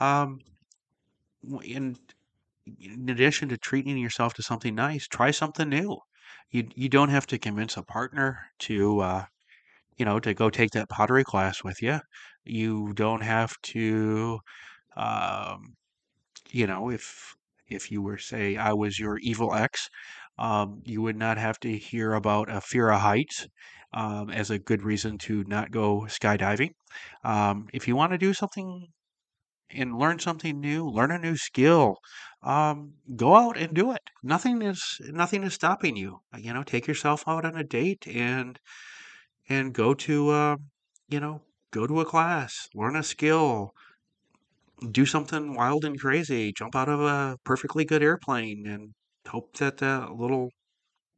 Um, 0.00 0.40
in 1.64 1.96
in 2.80 3.08
addition 3.08 3.48
to 3.48 3.56
treating 3.58 3.98
yourself 3.98 4.34
to 4.34 4.42
something 4.42 4.74
nice, 4.74 5.06
try 5.08 5.30
something 5.30 5.68
new. 5.68 5.98
You 6.50 6.68
you 6.74 6.88
don't 6.88 7.08
have 7.10 7.26
to 7.28 7.38
convince 7.38 7.76
a 7.76 7.82
partner 7.82 8.40
to 8.60 9.00
uh, 9.00 9.24
you 9.96 10.04
know, 10.06 10.20
to 10.20 10.34
go 10.34 10.50
take 10.50 10.72
that 10.72 10.88
pottery 10.90 11.24
class 11.24 11.64
with 11.64 11.82
you. 11.82 12.00
You 12.44 12.92
don't 12.94 13.22
have 13.22 13.54
to, 13.74 14.40
um, 14.96 15.76
you 16.50 16.66
know, 16.66 16.90
if 16.90 17.34
if 17.68 17.90
you 17.92 18.02
were 18.02 18.18
say 18.18 18.56
I 18.56 18.72
was 18.74 18.98
your 18.98 19.18
evil 19.18 19.54
ex, 19.54 19.90
um, 20.38 20.82
you 20.84 21.02
would 21.02 21.16
not 21.16 21.38
have 21.38 21.58
to 21.60 21.76
hear 21.78 22.14
about 22.14 22.50
a 22.50 22.60
fear 22.60 22.90
of 22.90 23.00
heights 23.00 23.46
um, 23.92 24.30
as 24.30 24.50
a 24.50 24.58
good 24.58 24.82
reason 24.82 25.18
to 25.18 25.44
not 25.44 25.70
go 25.70 26.02
skydiving. 26.08 26.70
Um, 27.24 27.68
if 27.72 27.88
you 27.88 27.96
want 27.96 28.12
to 28.12 28.18
do 28.18 28.32
something 28.34 28.88
and 29.70 29.98
learn 29.98 30.18
something 30.18 30.60
new, 30.60 30.86
learn 30.88 31.10
a 31.10 31.18
new 31.18 31.36
skill, 31.36 31.96
um, 32.42 32.94
go 33.16 33.36
out 33.36 33.56
and 33.58 33.74
do 33.74 33.92
it. 33.92 34.02
Nothing 34.22 34.62
is 34.62 34.82
nothing 35.00 35.42
is 35.44 35.54
stopping 35.54 35.96
you. 35.96 36.20
You 36.36 36.52
know, 36.54 36.62
take 36.62 36.86
yourself 36.86 37.24
out 37.26 37.44
on 37.44 37.56
a 37.56 37.64
date 37.64 38.06
and 38.08 38.58
and 39.48 39.74
go 39.74 39.94
to, 39.94 40.30
uh, 40.30 40.56
you 41.08 41.20
know, 41.20 41.42
go 41.72 41.86
to 41.86 42.00
a 42.00 42.06
class, 42.06 42.68
learn 42.74 42.96
a 42.96 43.02
skill, 43.02 43.72
do 44.90 45.06
something 45.06 45.54
wild 45.54 45.84
and 45.84 45.98
crazy, 46.00 46.52
jump 46.52 46.74
out 46.76 46.88
of 46.88 47.00
a 47.00 47.36
perfectly 47.44 47.84
good 47.84 48.02
airplane, 48.02 48.66
and 48.66 48.94
hope 49.28 49.56
that 49.58 49.78
the 49.78 50.08
little, 50.12 50.50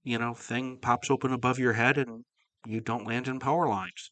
you 0.04 0.18
know, 0.18 0.34
thing 0.34 0.78
pops 0.78 1.10
open 1.10 1.32
above 1.32 1.58
your 1.58 1.74
head 1.74 1.98
and 1.98 2.24
you 2.66 2.80
don't 2.80 3.06
land 3.06 3.28
in 3.28 3.38
power 3.40 3.68
lines. 3.68 4.10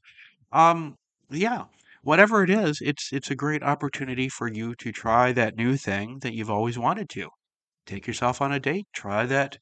Um, 0.52 0.96
yeah, 1.30 1.66
whatever 2.02 2.42
it 2.44 2.50
is, 2.50 2.80
it's 2.82 3.12
it's 3.12 3.30
a 3.30 3.36
great 3.36 3.62
opportunity 3.62 4.28
for 4.28 4.48
you 4.48 4.74
to 4.76 4.92
try 4.92 5.32
that 5.32 5.56
new 5.56 5.76
thing 5.76 6.20
that 6.20 6.34
you've 6.34 6.50
always 6.50 6.78
wanted 6.78 7.08
to. 7.10 7.30
Take 7.86 8.06
yourself 8.08 8.42
on 8.42 8.52
a 8.52 8.60
date, 8.60 8.88
try 8.94 9.26
that, 9.26 9.58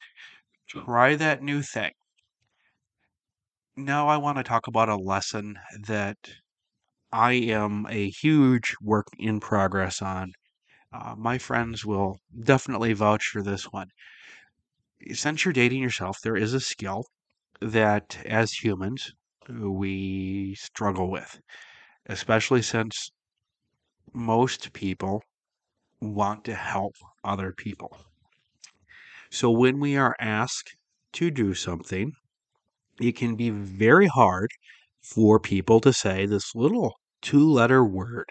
try 0.68 1.16
that 1.16 1.42
new 1.42 1.62
thing. 1.62 1.92
Now 3.78 4.08
I 4.08 4.16
want 4.16 4.38
to 4.38 4.42
talk 4.42 4.66
about 4.66 4.88
a 4.88 4.96
lesson 4.96 5.58
that 5.86 6.16
I 7.12 7.32
am 7.34 7.86
a 7.86 8.10
huge 8.10 8.74
work 8.82 9.08
in 9.18 9.40
progress 9.40 10.02
on 10.02 10.32
Uh, 10.92 11.14
my 11.16 11.38
friends 11.38 11.84
will 11.84 12.20
definitely 12.44 12.94
vouch 12.94 13.26
for 13.26 13.42
this 13.42 13.64
one. 13.72 13.88
Since 15.12 15.44
you're 15.44 15.52
dating 15.52 15.82
yourself, 15.82 16.18
there 16.22 16.36
is 16.36 16.54
a 16.54 16.60
skill 16.60 17.04
that 17.60 18.18
as 18.24 18.52
humans 18.52 19.12
we 19.48 20.54
struggle 20.54 21.10
with, 21.10 21.40
especially 22.06 22.62
since 22.62 23.10
most 24.12 24.72
people 24.72 25.22
want 26.00 26.44
to 26.44 26.54
help 26.54 26.94
other 27.22 27.52
people. 27.52 27.96
So 29.30 29.50
when 29.50 29.80
we 29.80 29.96
are 29.96 30.16
asked 30.18 30.76
to 31.12 31.30
do 31.30 31.54
something, 31.54 32.12
it 33.00 33.12
can 33.16 33.36
be 33.36 33.50
very 33.50 34.06
hard 34.06 34.50
for 35.02 35.38
people 35.38 35.80
to 35.80 35.92
say 35.92 36.26
this 36.26 36.54
little 36.54 36.94
two 37.20 37.50
letter 37.50 37.84
word, 37.84 38.30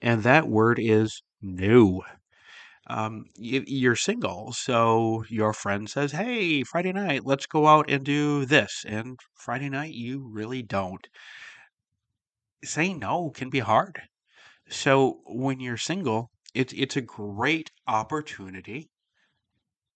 and 0.00 0.22
that 0.22 0.48
word 0.48 0.78
is 0.80 1.22
no. 1.42 2.02
Um, 2.88 3.26
you're 3.36 3.96
single, 3.96 4.52
so 4.52 5.24
your 5.28 5.52
friend 5.52 5.88
says, 5.88 6.12
Hey, 6.12 6.64
Friday 6.64 6.92
night, 6.92 7.24
let's 7.24 7.46
go 7.46 7.66
out 7.66 7.90
and 7.90 8.04
do 8.04 8.44
this. 8.46 8.84
And 8.86 9.18
Friday 9.34 9.68
night, 9.68 9.94
you 9.94 10.26
really 10.32 10.62
don't. 10.62 11.06
Saying 12.62 13.00
no 13.00 13.30
can 13.30 13.50
be 13.50 13.58
hard. 13.58 14.02
So 14.68 15.22
when 15.26 15.60
you're 15.60 15.76
single, 15.76 16.30
it's 16.54 16.72
it's 16.74 16.96
a 16.96 17.00
great 17.00 17.70
opportunity 17.86 18.90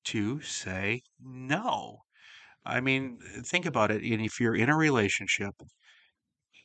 to 0.04 0.40
say 0.40 1.02
no. 1.20 2.02
I 2.64 2.80
mean, 2.80 3.18
think 3.44 3.66
about 3.66 3.90
it. 3.90 4.02
And 4.02 4.22
if 4.24 4.40
you're 4.40 4.56
in 4.56 4.70
a 4.70 4.76
relationship 4.76 5.54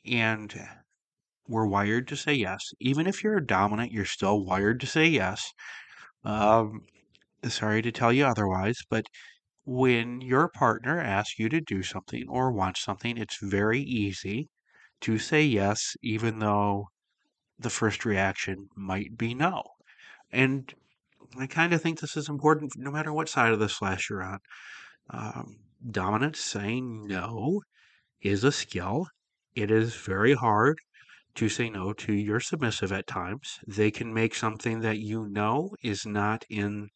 and 0.06 0.54
we're 1.48 1.68
wired 1.68 2.08
to 2.10 2.16
say 2.18 2.34
yes, 2.34 2.74
even 2.80 3.08
if 3.08 3.24
you're 3.24 3.38
a 3.38 3.46
dominant, 3.46 3.92
you're 3.92 4.06
still 4.06 4.44
wired 4.46 4.80
to 4.82 4.88
say 4.88 5.08
yes. 5.08 5.54
Um, 6.24 6.82
sorry 7.48 7.82
to 7.82 7.92
tell 7.92 8.12
you 8.14 8.26
otherwise, 8.26 8.80
but 8.90 9.08
when 9.66 10.22
your 10.22 10.48
partner 10.50 11.00
asks 11.00 11.40
you 11.40 11.50
to 11.50 11.62
do 11.62 11.84
something 11.84 12.26
or 12.30 12.52
wants 12.52 12.82
something, 12.82 13.18
it's 13.18 13.38
very 13.42 13.82
easy 13.82 14.50
to 15.02 15.18
say 15.20 15.44
yes, 15.44 15.96
even 16.02 16.40
though 16.40 16.88
the 17.60 17.70
first 17.70 18.06
reaction 18.06 18.70
might 18.76 19.18
be 19.18 19.34
no. 19.34 19.64
And 20.32 20.74
I 21.38 21.48
kind 21.48 21.74
of 21.74 21.82
think 21.82 22.00
this 22.00 22.18
is 22.18 22.30
important 22.30 22.74
no 22.78 22.92
matter 22.92 23.14
what 23.14 23.30
side 23.30 23.52
of 23.52 23.60
the 23.60 23.70
slash 23.70 24.10
you're 24.10 24.24
on. 24.24 24.40
Um, 25.10 25.58
dominants 25.92 26.40
saying 26.40 27.08
no 27.08 27.62
is 28.22 28.44
a 28.44 28.52
skill. 28.52 29.08
It 29.56 29.72
is 29.72 29.96
very 29.96 30.34
hard 30.34 30.80
to 31.38 31.50
say 31.50 31.70
no 31.70 31.94
to 31.94 32.14
your 32.14 32.40
submissive 32.40 32.92
at 32.92 33.08
times. 33.08 33.60
They 33.68 33.92
can 33.92 34.14
make 34.14 34.36
something 34.36 34.82
that 34.82 35.00
you 35.00 35.28
know 35.28 35.76
is 35.84 36.06
not 36.06 36.46
in, 36.50 36.90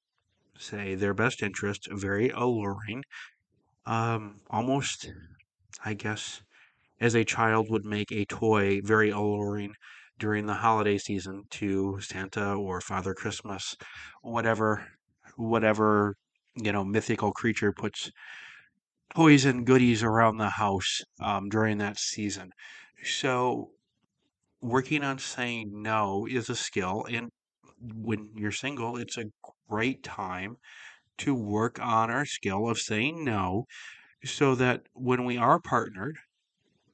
say, 0.57 0.95
their 0.95 1.13
best 1.13 1.43
interest 1.43 1.87
very 1.91 2.29
alluring. 2.29 3.03
Um, 3.85 4.41
almost, 4.49 5.11
I 5.85 5.93
guess, 5.95 6.43
as 6.99 7.15
a 7.15 7.25
child 7.25 7.69
would 7.69 7.85
make 7.85 8.11
a 8.11 8.25
toy 8.25 8.81
very 8.83 9.11
alluring 9.11 9.75
during 10.19 10.45
the 10.47 10.55
holiday 10.55 10.97
season 10.97 11.43
to 11.51 11.99
Santa 12.01 12.53
or 12.55 12.81
Father 12.81 13.13
Christmas, 13.13 13.75
whatever, 14.21 14.87
whatever 15.37 16.15
you 16.55 16.71
know, 16.71 16.83
mythical 16.83 17.31
creature 17.31 17.73
puts 17.73 18.11
toys 19.15 19.45
and 19.45 19.65
goodies 19.65 20.03
around 20.03 20.37
the 20.37 20.49
house 20.49 21.01
um, 21.19 21.49
during 21.49 21.77
that 21.77 21.97
season. 21.97 22.51
So, 23.03 23.71
working 24.61 25.03
on 25.03 25.19
saying 25.19 25.71
no 25.81 26.27
is 26.29 26.49
a 26.49 26.55
skill, 26.55 27.05
and 27.09 27.29
when 27.81 28.29
you're 28.35 28.51
single, 28.51 28.97
it's 28.97 29.17
a 29.17 29.25
great 29.69 30.03
time 30.03 30.57
to 31.19 31.35
work 31.35 31.79
on 31.79 32.11
our 32.11 32.25
skill 32.25 32.69
of 32.69 32.79
saying 32.79 33.23
no 33.23 33.65
so 34.25 34.55
that 34.55 34.83
when 34.93 35.25
we 35.25 35.37
are 35.37 35.59
partnered, 35.59 36.17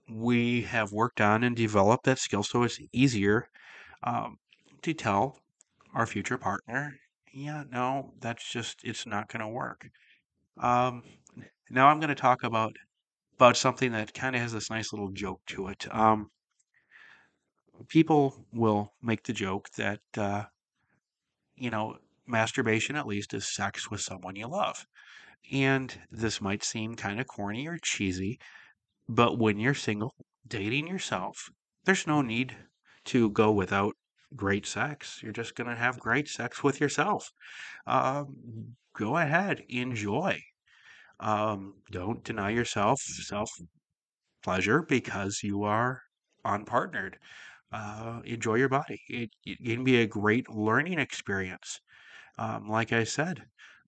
we 0.10 0.62
have 0.64 0.92
worked 0.92 1.22
on 1.22 1.44
and 1.44 1.56
developed 1.56 2.06
that 2.06 2.20
skill 2.20 2.44
so 2.44 2.64
it's 2.64 2.80
easier 2.94 3.50
um, 4.04 4.38
to 4.82 4.94
tell 4.94 5.40
our 5.94 6.06
future 6.06 6.38
partner, 6.38 6.94
yeah, 7.34 7.64
no, 7.72 8.14
that's 8.22 8.50
just, 8.50 8.84
it's 8.84 9.06
not 9.06 9.30
going 9.30 9.42
to 9.42 9.48
work. 9.48 9.90
Um, 10.62 11.04
now 11.70 11.88
I'm 11.88 12.00
going 12.00 12.10
to 12.10 12.16
talk 12.16 12.44
about 12.44 12.76
about 13.36 13.58
something 13.58 13.92
that 13.92 14.14
kind 14.14 14.36
of 14.36 14.42
has 14.42 14.54
this 14.54 14.70
nice 14.72 14.92
little 14.94 15.12
joke 15.12 15.42
to 15.48 15.68
it. 15.68 15.86
Um, 15.94 16.32
people 17.88 18.46
will 18.54 18.94
make 19.02 19.24
the 19.24 19.34
joke 19.34 19.70
that, 19.78 20.02
uh, 20.18 20.46
you 21.56 21.70
know, 21.70 21.98
masturbation 22.26 22.96
at 22.96 23.08
least 23.08 23.34
is 23.34 23.54
sex 23.54 23.90
with 23.90 24.02
someone 24.02 24.36
you 24.36 24.48
love. 24.48 24.86
And 25.52 25.94
this 26.12 26.42
might 26.42 26.64
seem 26.64 26.96
kind 26.96 27.20
of 27.20 27.28
corny 27.28 27.68
or 27.68 27.80
cheesy, 27.82 28.40
but 29.10 29.38
when 29.40 29.60
you're 29.60 29.74
single, 29.74 30.14
dating 30.48 30.88
yourself, 30.88 31.50
there's 31.86 32.08
no 32.08 32.22
need 32.22 32.58
to 33.06 33.30
go 33.32 33.52
without 33.52 33.96
great 34.36 34.66
sex. 34.66 35.22
You're 35.24 35.34
just 35.34 35.56
going 35.56 35.70
to 35.70 35.76
have 35.76 36.00
great 36.00 36.28
sex 36.28 36.64
with 36.64 36.82
yourself. 36.82 37.32
Um, 37.88 38.76
go 38.96 39.18
ahead, 39.18 39.64
enjoy. 39.70 40.42
Um, 41.20 41.76
don't 41.92 42.24
deny 42.24 42.52
yourself 42.52 43.00
self 43.02 43.50
pleasure 44.44 44.82
because 44.82 45.42
you 45.44 45.64
are 45.64 46.02
unpartnered. 46.46 47.16
Uh, 47.72 48.22
enjoy 48.24 48.56
your 48.56 48.70
body. 48.70 49.02
It, 49.10 49.30
it, 49.46 49.58
can 49.64 49.84
be 49.84 49.98
a 49.98 50.08
great 50.08 50.50
learning 50.50 51.00
experience. 51.00 51.80
Um, 52.38 52.70
like 52.70 52.94
I 52.94 53.04
said, 53.04 53.44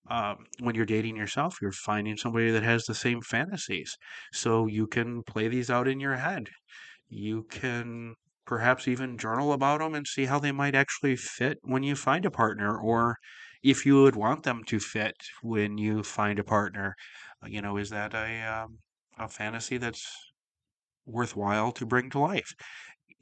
um, 0.09 0.45
when 0.59 0.75
you're 0.75 0.85
dating 0.85 1.15
yourself, 1.15 1.57
you're 1.61 1.71
finding 1.71 2.17
somebody 2.17 2.51
that 2.51 2.63
has 2.63 2.85
the 2.85 2.95
same 2.95 3.21
fantasies. 3.21 3.97
So 4.33 4.67
you 4.67 4.87
can 4.87 5.23
play 5.23 5.47
these 5.47 5.69
out 5.69 5.87
in 5.87 5.99
your 5.99 6.17
head. 6.17 6.49
You 7.07 7.43
can 7.49 8.15
perhaps 8.45 8.87
even 8.87 9.17
journal 9.17 9.53
about 9.53 9.79
them 9.79 9.93
and 9.93 10.07
see 10.07 10.25
how 10.25 10.39
they 10.39 10.51
might 10.51 10.75
actually 10.75 11.15
fit 11.15 11.59
when 11.61 11.83
you 11.83 11.95
find 11.95 12.25
a 12.25 12.31
partner 12.31 12.77
or 12.77 13.17
if 13.61 13.85
you 13.85 14.01
would 14.01 14.15
want 14.15 14.43
them 14.43 14.63
to 14.65 14.79
fit 14.79 15.15
when 15.41 15.77
you 15.77 16.03
find 16.03 16.39
a 16.39 16.43
partner. 16.43 16.95
Uh, 17.43 17.47
you 17.47 17.61
know, 17.61 17.77
is 17.77 17.91
that 17.91 18.13
a, 18.13 18.41
um, 18.41 18.79
a 19.17 19.27
fantasy 19.27 19.77
that's 19.77 20.05
worthwhile 21.05 21.71
to 21.73 21.85
bring 21.85 22.09
to 22.09 22.19
life? 22.19 22.53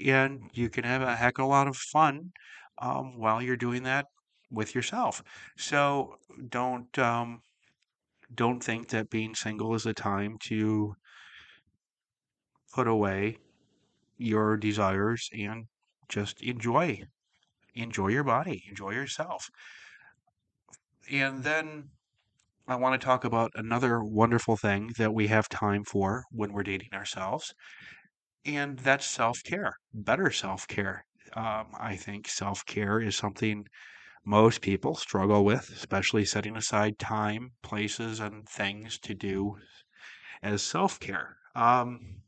And 0.06 0.50
you 0.54 0.70
can 0.70 0.84
have 0.84 1.02
a 1.02 1.16
heck 1.16 1.40
of 1.40 1.46
a 1.46 1.48
lot 1.48 1.68
of 1.68 1.78
fun 1.78 2.32
um, 2.80 3.18
while 3.18 3.42
you're 3.42 3.58
doing 3.58 3.84
that 3.84 4.06
with 4.52 4.76
yourself. 4.76 5.24
So 5.58 6.18
don't 6.50 6.98
um, 7.00 7.42
don't 8.34 8.64
think 8.64 8.90
that 8.90 9.10
being 9.10 9.36
single 9.36 9.74
is 9.76 9.86
a 9.86 9.94
time 9.94 10.38
to 10.44 10.96
put 12.74 12.88
away 12.88 13.38
your 14.18 14.58
desires 14.58 15.30
and 15.34 15.68
just 16.10 16.42
enjoy 16.42 17.04
enjoy 17.76 18.10
your 18.10 18.24
body, 18.24 18.66
enjoy 18.70 18.92
yourself. 18.92 19.50
And 21.10 21.44
then 21.44 21.92
I 22.68 22.76
want 22.76 23.00
to 23.00 23.06
talk 23.06 23.26
about 23.26 23.52
another 23.56 24.04
wonderful 24.04 24.58
thing 24.58 24.92
that 24.98 25.14
we 25.14 25.28
have 25.28 25.50
time 25.50 25.84
for 25.86 26.26
when 26.32 26.54
we're 26.54 26.64
dating 26.64 26.94
ourselves, 26.94 27.54
and 28.48 28.80
that's 28.80 29.06
self 29.06 29.44
care, 29.44 29.76
better 29.94 30.32
self 30.32 30.68
care. 30.68 31.06
Um, 31.34 31.68
I 31.78 31.96
think 31.96 32.28
self 32.28 32.66
care 32.66 33.00
is 33.00 33.16
something 33.16 33.66
most 34.26 34.62
people 34.62 34.96
struggle 34.96 35.46
with, 35.46 35.70
especially 35.72 36.26
setting 36.26 36.58
aside 36.58 37.00
time, 37.00 37.52
places, 37.64 38.20
and 38.20 38.48
things 38.50 39.00
to 39.00 39.16
do 39.16 39.58
as 40.42 40.64
self 40.64 41.00
care. 41.00 41.38
Um, 41.56 42.24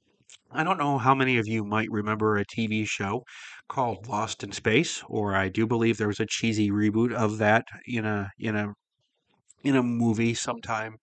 I 0.52 0.64
don't 0.64 0.80
know 0.80 0.98
how 1.00 1.16
many 1.16 1.38
of 1.38 1.48
you 1.48 1.66
might 1.66 1.90
remember 1.92 2.38
a 2.38 2.46
TV 2.46 2.86
show 2.86 3.24
called 3.68 4.08
Lost 4.08 4.44
in 4.44 4.52
Space, 4.52 5.04
or 5.08 5.36
I 5.36 5.50
do 5.50 5.68
believe 5.68 5.98
there 5.98 6.08
was 6.08 6.20
a 6.20 6.28
cheesy 6.28 6.72
reboot 6.72 7.14
of 7.14 7.38
that 7.40 7.66
in 7.88 8.06
a 8.06 8.32
in 8.40 8.56
a 8.56 8.74
in 9.64 9.76
a 9.76 9.84
movie 9.84 10.34
sometime. 10.34 10.98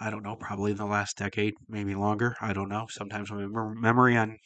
I 0.00 0.10
don't 0.10 0.22
know, 0.22 0.36
probably 0.36 0.72
in 0.72 0.76
the 0.76 0.86
last 0.86 1.16
decade, 1.16 1.54
maybe 1.68 1.94
longer. 1.94 2.36
I 2.40 2.52
don't 2.52 2.68
know. 2.68 2.86
Sometimes 2.90 3.30
my 3.30 3.46
memory 3.46 4.16
on 4.16 4.38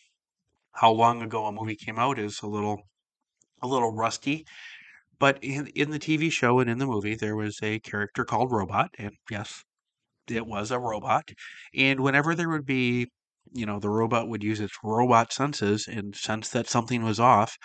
how 0.73 0.93
long 0.93 1.23
ago 1.23 1.47
a 1.47 1.53
movie 1.53 1.77
came 1.77 1.99
out 1.99 2.19
is 2.19 2.41
a 2.43 2.47
little 2.47 2.83
a 3.63 3.67
little 3.67 3.93
rusty. 3.93 4.47
But 5.19 5.39
in, 5.43 5.69
in 5.69 5.91
the 5.91 5.99
TV 5.99 6.31
show 6.31 6.59
and 6.61 6.69
in 6.71 6.79
the 6.79 6.87
movie, 6.87 7.15
there 7.15 7.37
was 7.37 7.59
a 7.63 7.81
character 7.81 8.25
called 8.25 8.51
Robot, 8.53 8.91
and 8.99 9.13
yes, 9.31 9.65
it 10.29 10.47
was 10.47 10.71
a 10.71 10.79
robot. 10.81 11.31
And 11.75 12.01
whenever 12.01 12.35
there 12.35 12.49
would 12.49 12.67
be, 12.67 13.09
you 13.53 13.67
know, 13.67 13.79
the 13.79 13.91
robot 13.91 14.29
would 14.29 14.43
use 14.43 14.61
its 14.61 14.77
robot 14.83 15.33
senses 15.33 15.87
and 15.89 16.17
sense 16.17 16.49
that 16.51 16.69
something 16.69 17.05
was 17.05 17.21
off, 17.21 17.57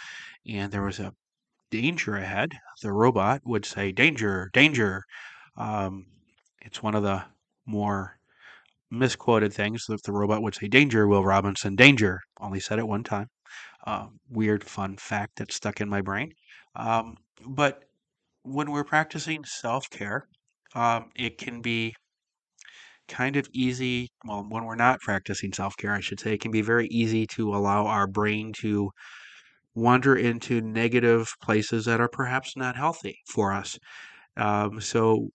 and 0.47 0.71
there 0.71 0.83
was 0.83 0.99
a 0.99 1.13
danger 1.71 2.15
ahead, 2.15 2.53
the 2.81 2.91
robot 2.93 3.41
would 3.45 3.65
say, 3.65 3.91
Danger, 3.91 4.49
danger. 4.53 5.03
Um, 5.55 6.05
it's 6.61 6.83
one 6.83 6.95
of 6.95 7.03
the 7.03 7.25
more 7.67 8.17
misquoted 8.89 9.53
things 9.53 9.85
that 9.87 10.01
the 10.03 10.11
robot 10.11 10.41
would 10.41 10.55
say, 10.55 10.67
Danger, 10.67 11.07
Will 11.07 11.23
Robinson, 11.23 11.75
danger. 11.75 12.21
Only 12.39 12.59
said 12.59 12.79
it 12.79 12.87
one 12.87 13.03
time. 13.03 13.27
Uh, 13.85 14.07
weird, 14.29 14.63
fun 14.63 14.97
fact 14.97 15.37
that 15.37 15.51
stuck 15.51 15.81
in 15.81 15.89
my 15.89 16.01
brain. 16.01 16.33
Um, 16.75 17.15
but 17.45 17.83
when 18.43 18.71
we're 18.71 18.83
practicing 18.83 19.43
self 19.45 19.89
care, 19.89 20.27
um, 20.75 21.09
it 21.15 21.37
can 21.37 21.61
be 21.61 21.93
kind 23.07 23.35
of 23.35 23.47
easy. 23.53 24.09
Well, 24.25 24.45
when 24.49 24.63
we're 24.65 24.75
not 24.75 24.99
practicing 25.01 25.53
self 25.53 25.75
care, 25.77 25.93
I 25.93 25.99
should 26.01 26.19
say, 26.19 26.33
it 26.33 26.41
can 26.41 26.51
be 26.51 26.61
very 26.61 26.87
easy 26.87 27.25
to 27.27 27.55
allow 27.55 27.85
our 27.87 28.07
brain 28.07 28.53
to 28.61 28.91
wander 29.75 30.15
into 30.15 30.61
negative 30.61 31.29
places 31.41 31.85
that 31.85 32.01
are 32.01 32.09
perhaps 32.09 32.57
not 32.57 32.75
healthy 32.75 33.19
for 33.29 33.53
us. 33.53 33.77
Um, 34.35 34.81
so, 34.81 35.29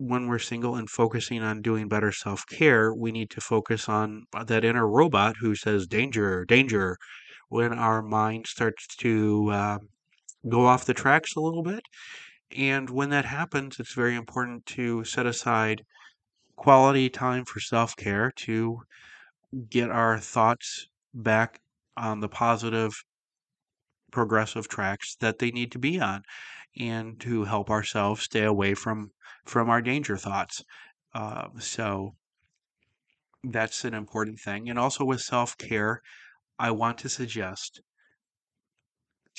when 0.00 0.28
we're 0.28 0.38
single 0.38 0.76
and 0.76 0.88
focusing 0.88 1.42
on 1.42 1.60
doing 1.60 1.86
better 1.86 2.10
self 2.10 2.46
care, 2.46 2.94
we 2.94 3.12
need 3.12 3.28
to 3.30 3.40
focus 3.40 3.86
on 3.86 4.24
uh, 4.34 4.42
that 4.44 4.64
inner 4.64 4.88
robot 4.88 5.36
who 5.40 5.54
says, 5.54 5.86
danger, 5.86 6.44
danger. 6.46 6.96
When 7.50 7.72
our 7.74 8.00
mind 8.00 8.46
starts 8.46 8.86
to 8.98 9.50
uh, 9.50 9.78
go 10.48 10.66
off 10.66 10.86
the 10.86 10.94
tracks 10.94 11.36
a 11.36 11.40
little 11.40 11.62
bit. 11.62 11.82
And 12.56 12.88
when 12.88 13.10
that 13.10 13.26
happens, 13.26 13.78
it's 13.78 13.92
very 13.92 14.14
important 14.14 14.64
to 14.66 15.04
set 15.04 15.26
aside 15.26 15.82
quality 16.56 17.10
time 17.10 17.44
for 17.44 17.60
self 17.60 17.94
care 17.96 18.32
to 18.36 18.78
get 19.68 19.90
our 19.90 20.18
thoughts 20.18 20.86
back 21.12 21.60
on 21.96 22.20
the 22.20 22.28
positive, 22.28 22.92
progressive 24.12 24.68
tracks 24.68 25.16
that 25.20 25.38
they 25.38 25.50
need 25.50 25.72
to 25.72 25.78
be 25.78 26.00
on 26.00 26.22
and 26.78 27.20
to 27.20 27.44
help 27.44 27.70
ourselves 27.70 28.22
stay 28.22 28.44
away 28.44 28.74
from 28.74 29.10
from 29.44 29.68
our 29.70 29.82
danger 29.82 30.16
thoughts. 30.16 30.62
Uh, 31.14 31.48
so 31.58 32.14
that's 33.44 33.84
an 33.84 33.94
important 33.94 34.38
thing. 34.38 34.68
And 34.68 34.78
also 34.78 35.04
with 35.04 35.20
self 35.20 35.56
care, 35.58 36.02
I 36.58 36.70
want 36.70 36.98
to 36.98 37.08
suggest 37.08 37.80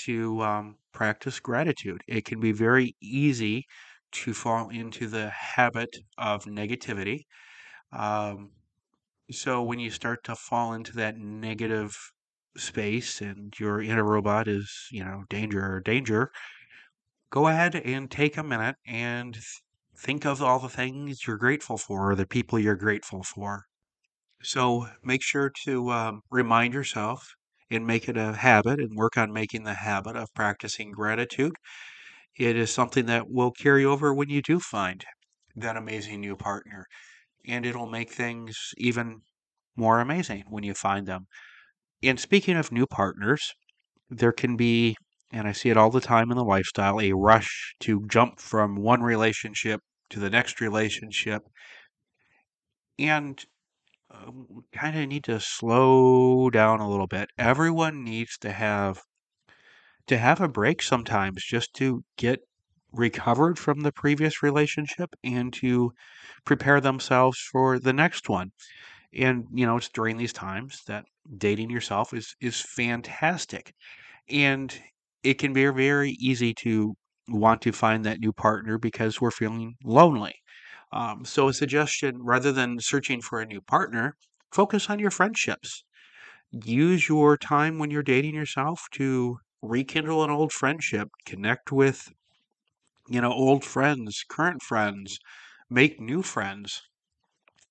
to 0.05 0.41
um, 0.41 0.77
practice 0.91 1.39
gratitude. 1.39 2.01
It 2.07 2.25
can 2.25 2.39
be 2.39 2.51
very 2.51 2.95
easy 3.01 3.65
to 4.11 4.33
fall 4.33 4.69
into 4.69 5.07
the 5.07 5.29
habit 5.29 5.97
of 6.17 6.45
negativity. 6.45 7.25
Um, 7.93 8.51
so 9.29 9.61
when 9.61 9.79
you 9.79 9.91
start 9.91 10.23
to 10.25 10.35
fall 10.35 10.73
into 10.73 10.93
that 10.93 11.17
negative 11.17 11.95
space 12.57 13.21
and 13.21 13.53
your 13.59 13.81
inner 13.81 14.03
robot 14.03 14.47
is, 14.47 14.87
you 14.91 15.03
know, 15.03 15.23
danger, 15.29 15.79
danger, 15.81 16.31
go 17.31 17.47
ahead 17.47 17.75
and 17.75 18.11
take 18.11 18.37
a 18.37 18.43
minute 18.43 18.75
and 18.85 19.39
think 19.97 20.25
of 20.25 20.41
all 20.41 20.59
the 20.59 20.69
things 20.69 21.25
you're 21.25 21.37
grateful 21.37 21.77
for, 21.77 22.15
the 22.15 22.25
people 22.27 22.59
you're 22.59 22.75
grateful 22.75 23.23
for. 23.23 23.65
So 24.43 24.87
make 25.03 25.23
sure 25.23 25.51
to 25.65 25.91
um, 25.91 26.21
remind 26.31 26.73
yourself 26.73 27.35
and 27.71 27.87
make 27.87 28.09
it 28.09 28.17
a 28.17 28.33
habit 28.33 28.79
and 28.79 28.95
work 28.97 29.17
on 29.17 29.33
making 29.33 29.63
the 29.63 29.75
habit 29.75 30.15
of 30.15 30.33
practicing 30.33 30.91
gratitude. 30.91 31.53
It 32.37 32.57
is 32.57 32.71
something 32.71 33.05
that 33.07 33.29
will 33.29 33.51
carry 33.51 33.85
over 33.85 34.13
when 34.13 34.29
you 34.29 34.41
do 34.41 34.59
find 34.59 35.05
that 35.55 35.77
amazing 35.77 36.21
new 36.21 36.35
partner. 36.35 36.87
And 37.47 37.65
it'll 37.65 37.89
make 37.89 38.11
things 38.13 38.73
even 38.77 39.21
more 39.75 39.99
amazing 40.01 40.45
when 40.49 40.63
you 40.63 40.73
find 40.75 41.07
them. 41.07 41.27
And 42.03 42.19
speaking 42.19 42.57
of 42.57 42.71
new 42.71 42.87
partners, 42.87 43.53
there 44.09 44.31
can 44.31 44.57
be, 44.57 44.95
and 45.31 45.47
I 45.47 45.51
see 45.51 45.69
it 45.69 45.77
all 45.77 45.91
the 45.91 46.01
time 46.01 46.31
in 46.31 46.37
the 46.37 46.43
lifestyle, 46.43 46.99
a 46.99 47.13
rush 47.13 47.75
to 47.81 48.05
jump 48.07 48.39
from 48.39 48.75
one 48.75 49.01
relationship 49.01 49.81
to 50.09 50.19
the 50.19 50.29
next 50.29 50.59
relationship. 50.61 51.43
And 52.97 53.43
um, 54.09 54.65
kind 54.73 54.97
of 54.97 55.07
need 55.07 55.23
to 55.25 55.39
slow 55.39 56.49
down 56.49 56.79
a 56.79 56.89
little 56.89 57.07
bit. 57.07 57.29
Everyone 57.37 58.03
needs 58.03 58.37
to 58.39 58.51
have 58.51 59.01
to 60.07 60.17
have 60.17 60.41
a 60.41 60.47
break 60.47 60.81
sometimes 60.81 61.43
just 61.43 61.73
to 61.75 62.03
get 62.17 62.39
recovered 62.91 63.57
from 63.57 63.81
the 63.81 63.91
previous 63.91 64.43
relationship 64.43 65.13
and 65.23 65.53
to 65.53 65.91
prepare 66.43 66.81
themselves 66.81 67.39
for 67.51 67.79
the 67.79 67.93
next 67.93 68.27
one. 68.27 68.51
And 69.13 69.47
you 69.53 69.65
know, 69.65 69.77
it's 69.77 69.89
during 69.89 70.17
these 70.17 70.33
times 70.33 70.83
that 70.87 71.05
dating 71.37 71.69
yourself 71.69 72.13
is 72.13 72.35
is 72.41 72.59
fantastic. 72.61 73.73
And 74.29 74.81
it 75.23 75.35
can 75.35 75.53
be 75.53 75.65
very 75.67 76.11
easy 76.19 76.53
to 76.55 76.95
want 77.29 77.61
to 77.63 77.71
find 77.73 78.05
that 78.05 78.19
new 78.19 78.33
partner 78.33 78.77
because 78.77 79.21
we're 79.21 79.31
feeling 79.31 79.75
lonely. 79.83 80.35
Um, 80.93 81.25
so, 81.25 81.49
a 81.49 81.53
suggestion 81.53 82.23
rather 82.23 82.51
than 82.51 82.79
searching 82.79 83.21
for 83.21 83.41
a 83.41 83.45
new 83.45 83.61
partner, 83.61 84.17
focus 84.51 84.89
on 84.89 84.99
your 84.99 85.11
friendships. 85.11 85.83
Use 86.51 87.09
your 87.09 87.37
time 87.37 87.79
when 87.79 87.91
you're 87.91 88.03
dating 88.03 88.35
yourself 88.35 88.87
to 88.93 89.39
rekindle 89.61 90.23
an 90.23 90.29
old 90.31 90.53
friendship, 90.53 91.09
connect 91.25 91.71
with, 91.71 92.09
you 93.07 93.21
know, 93.21 93.31
old 93.31 93.63
friends, 93.63 94.23
current 94.27 94.61
friends, 94.63 95.19
make 95.69 95.99
new 95.99 96.23
friends, 96.23 96.81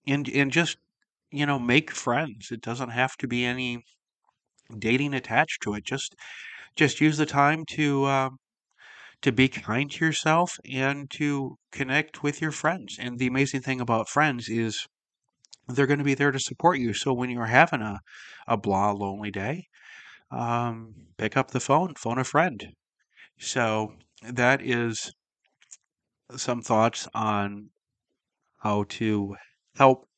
and 0.07 0.29
and 0.29 0.53
just 0.53 0.79
you 1.31 1.47
know 1.47 1.59
make 1.59 1.91
friends. 1.93 2.51
It 2.51 2.61
doesn't 2.63 2.91
have 2.91 3.17
to 3.19 3.29
be 3.29 3.45
any 3.45 3.83
dating 4.79 5.15
attached 5.15 5.63
to 5.63 5.75
it. 5.75 5.85
Just 5.85 6.15
just 6.77 7.01
use 7.01 7.19
the 7.19 7.27
time 7.27 7.65
to 7.71 8.07
um, 8.07 8.39
to 9.23 9.33
be 9.33 9.49
kind 9.49 9.91
to 9.93 10.05
yourself 10.05 10.59
and 10.71 11.11
to 11.13 11.59
connect 11.73 12.23
with 12.23 12.41
your 12.41 12.53
friends. 12.53 12.99
And 12.99 13.19
the 13.19 13.27
amazing 13.27 13.63
thing 13.63 13.81
about 13.81 14.09
friends 14.09 14.49
is 14.49 14.87
they're 15.69 15.87
going 15.87 15.99
to 15.99 16.05
be 16.05 16.15
there 16.15 16.33
to 16.33 16.41
support 16.41 16.79
you. 16.79 16.95
So 16.95 17.13
when 17.13 17.31
you're 17.31 17.47
having 17.47 17.83
a, 17.83 18.01
a 18.49 18.57
blah, 18.57 18.93
lonely 18.93 19.31
day, 19.31 19.67
um, 20.31 20.95
pick 21.19 21.37
up 21.37 21.53
the 21.53 21.61
phone, 21.61 21.95
phone 21.97 22.19
a 22.19 22.25
friend. 22.25 22.75
So 23.39 23.95
that 24.23 24.63
is 24.63 25.13
some 26.37 26.63
thoughts 26.63 27.09
on 27.15 27.71
how 28.59 28.85
to 28.85 29.37
help 29.77 30.10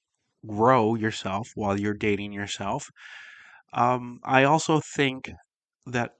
grow 0.46 0.94
yourself 0.94 1.50
while 1.54 1.78
you're 1.78 1.94
dating 1.94 2.32
yourself. 2.32 2.88
Um, 3.72 4.20
I 4.24 4.44
also 4.44 4.80
think 4.94 5.30
that 5.86 6.12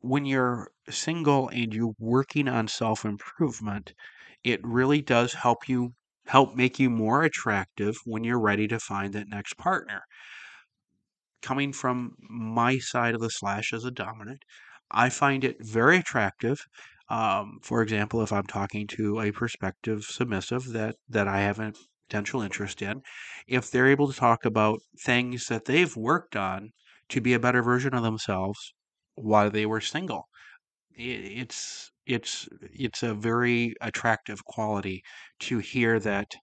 when 0.00 0.24
you're 0.24 0.70
single 0.88 1.48
and 1.48 1.72
you're 1.74 1.94
working 1.98 2.48
on 2.48 2.68
self 2.68 3.04
improvement, 3.04 3.94
it 4.44 4.60
really 4.64 5.02
does 5.02 5.34
help 5.34 5.68
you 5.68 5.94
help 6.26 6.54
make 6.54 6.78
you 6.78 6.88
more 6.90 7.22
attractive 7.22 7.96
when 8.04 8.24
you're 8.24 8.40
ready 8.40 8.68
to 8.68 8.78
find 8.78 9.12
that 9.14 9.28
next 9.28 9.54
partner. 9.58 10.02
Coming 11.42 11.72
from 11.72 12.16
my 12.20 12.78
side 12.78 13.14
of 13.14 13.20
the 13.20 13.28
slash 13.30 13.72
as 13.72 13.84
a 13.84 13.90
dominant, 13.90 14.44
I 14.90 15.08
find 15.10 15.44
it 15.44 15.56
very 15.60 15.98
attractive. 15.98 16.60
Um, 17.08 17.58
for 17.62 17.82
example, 17.82 18.22
if 18.22 18.32
I'm 18.32 18.46
talking 18.46 18.86
to 18.88 19.20
a 19.20 19.32
prospective 19.32 20.04
submissive 20.04 20.66
that 20.72 20.96
that 21.08 21.28
I 21.28 21.40
have 21.40 21.58
a 21.58 21.72
potential 22.10 22.42
interest 22.42 22.82
in, 22.82 23.02
if 23.46 23.70
they're 23.70 23.88
able 23.88 24.08
to 24.12 24.18
talk 24.18 24.44
about 24.44 24.80
things 25.00 25.46
that 25.48 25.66
they've 25.66 25.96
worked 25.96 26.36
on 26.36 26.70
to 27.10 27.20
be 27.20 27.34
a 27.34 27.40
better 27.40 27.62
version 27.62 27.94
of 27.94 28.02
themselves 28.02 28.74
while 29.16 29.50
they 29.50 29.66
were 29.66 29.80
single, 29.80 30.28
it's 30.92 31.90
it's 32.06 32.48
it's 32.72 33.02
a 33.02 33.14
very 33.14 33.74
attractive 33.80 34.44
quality 34.44 35.02
to 35.40 35.58
hear 35.58 36.00
that 36.00 36.34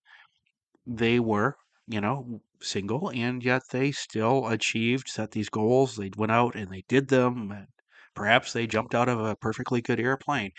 they 0.86 1.20
were, 1.20 1.58
you 1.88 2.02
know, 2.02 2.42
single 2.62 3.10
and 3.12 3.44
yet 3.44 3.62
they 3.72 3.92
still 3.92 4.48
achieved 4.48 5.08
set 5.10 5.32
these 5.32 5.50
goals. 5.50 5.96
They 5.96 6.12
went 6.18 6.32
out 6.32 6.56
and 6.56 6.72
they 6.72 6.84
did 6.88 7.10
them. 7.10 7.52
And 7.52 7.68
perhaps 8.16 8.54
they 8.54 8.68
jumped 8.68 8.96
out 8.96 9.10
of 9.10 9.20
a 9.20 9.36
perfectly 9.36 9.82
good 9.82 10.00
airplane. 10.00 10.52